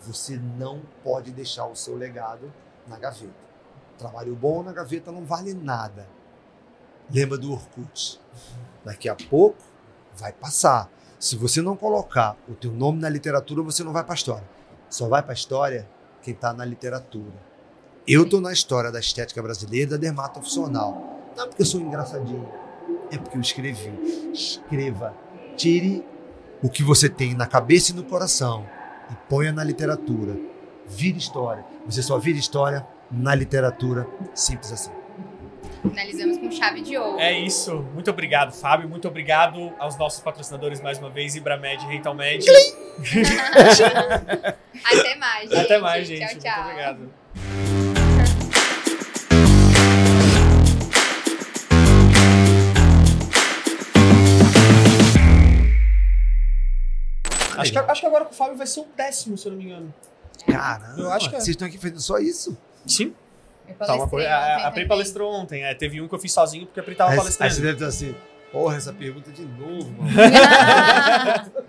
[0.00, 2.52] você não pode deixar o seu legado
[2.88, 3.32] na gaveta.
[3.98, 6.06] Trabalho bom na gaveta não vale nada.
[7.10, 8.20] Lembra do Orkut.
[8.84, 9.62] Daqui a pouco
[10.16, 10.90] vai passar.
[11.18, 14.48] Se você não colocar o teu nome na literatura, você não vai para a história.
[14.90, 15.88] Só vai para a história
[16.22, 17.54] quem está na literatura.
[18.06, 20.92] Eu estou na história da estética brasileira da dermatofuncional.
[21.36, 22.48] Não é porque eu sou engraçadinho,
[23.10, 24.30] é porque eu escrevi.
[24.32, 25.14] Escreva.
[25.56, 26.04] Tire
[26.62, 28.66] o que você tem na cabeça e no coração
[29.10, 30.36] e ponha na literatura.
[30.86, 31.64] Vire história.
[31.86, 34.06] Você só vira história na literatura.
[34.34, 34.90] Simples assim.
[35.82, 37.20] Finalizamos com chave de ouro.
[37.20, 37.76] É isso.
[37.92, 38.88] Muito obrigado, Fábio.
[38.88, 42.44] Muito obrigado aos nossos patrocinadores mais uma vez, Ibramed e Rentalmed.
[44.84, 45.60] Até mais, gente.
[45.60, 46.20] Até mais, gente.
[46.20, 46.62] Tchau, Muito tchau.
[46.62, 47.10] obrigado.
[57.56, 59.58] Acho que, acho que agora com o Fábio vai ser o décimo, se eu não
[59.58, 59.94] me engano.
[60.46, 61.38] Caramba, Eu acho que é.
[61.40, 62.56] vocês estão aqui fazendo só isso?
[62.86, 63.14] Sim.
[63.68, 65.62] Eu Tá uma coisa, ontem a, a Pri palestrou ontem.
[65.64, 67.62] é, teve um que eu fiz sozinho porque a Pri tava Aí- aí você palestrando.
[67.62, 68.14] deve estar assim,
[68.54, 70.12] porra, essa pergunta de novo, mano.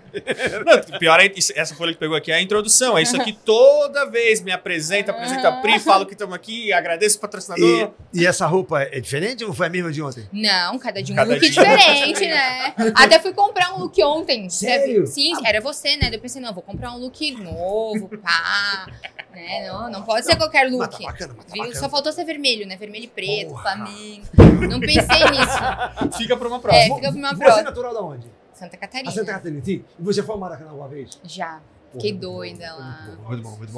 [0.64, 2.96] Não, pior é essa folha que pegou aqui é a introdução.
[2.96, 4.40] É isso aqui toda vez.
[4.40, 7.92] Me apresenta, apresenta a Pri, falo que estamos aqui, agradeço o patrocinador.
[8.14, 10.28] E, e essa roupa é diferente ou foi a mesma de ontem?
[10.32, 11.50] Não, cada dia um Cada look dia.
[11.50, 12.74] diferente, né?
[12.94, 14.48] Até fui comprar um look ontem.
[14.48, 15.06] Sério?
[15.08, 16.02] Sim, era você, né?
[16.08, 18.86] Daí Eu pensei, não, vou comprar um look novo, pá.
[19.34, 19.68] Né?
[19.68, 21.02] Não, não pode ser qualquer Mas tá look.
[21.04, 21.62] bacana, tá Viu?
[21.64, 21.78] bacana.
[21.78, 22.74] Só faltou ser vermelho, né?
[22.76, 23.62] Vermelho e preto, Porra.
[23.62, 24.24] Flamengo.
[24.70, 26.16] Não pensei nisso.
[26.16, 27.62] Fica para uma É, fica pra uma Você é próxima.
[27.70, 28.26] natural da onde?
[28.52, 29.10] Santa A Catarina.
[29.10, 29.84] Santa Catarina, sim.
[29.98, 31.18] E você foi ao Maracanã alguma vez?
[31.24, 31.60] Já.
[31.92, 33.04] Porra, Fiquei bom, doida lá.
[33.06, 33.50] Muito bom, muito bom.
[33.50, 33.66] Muito bom.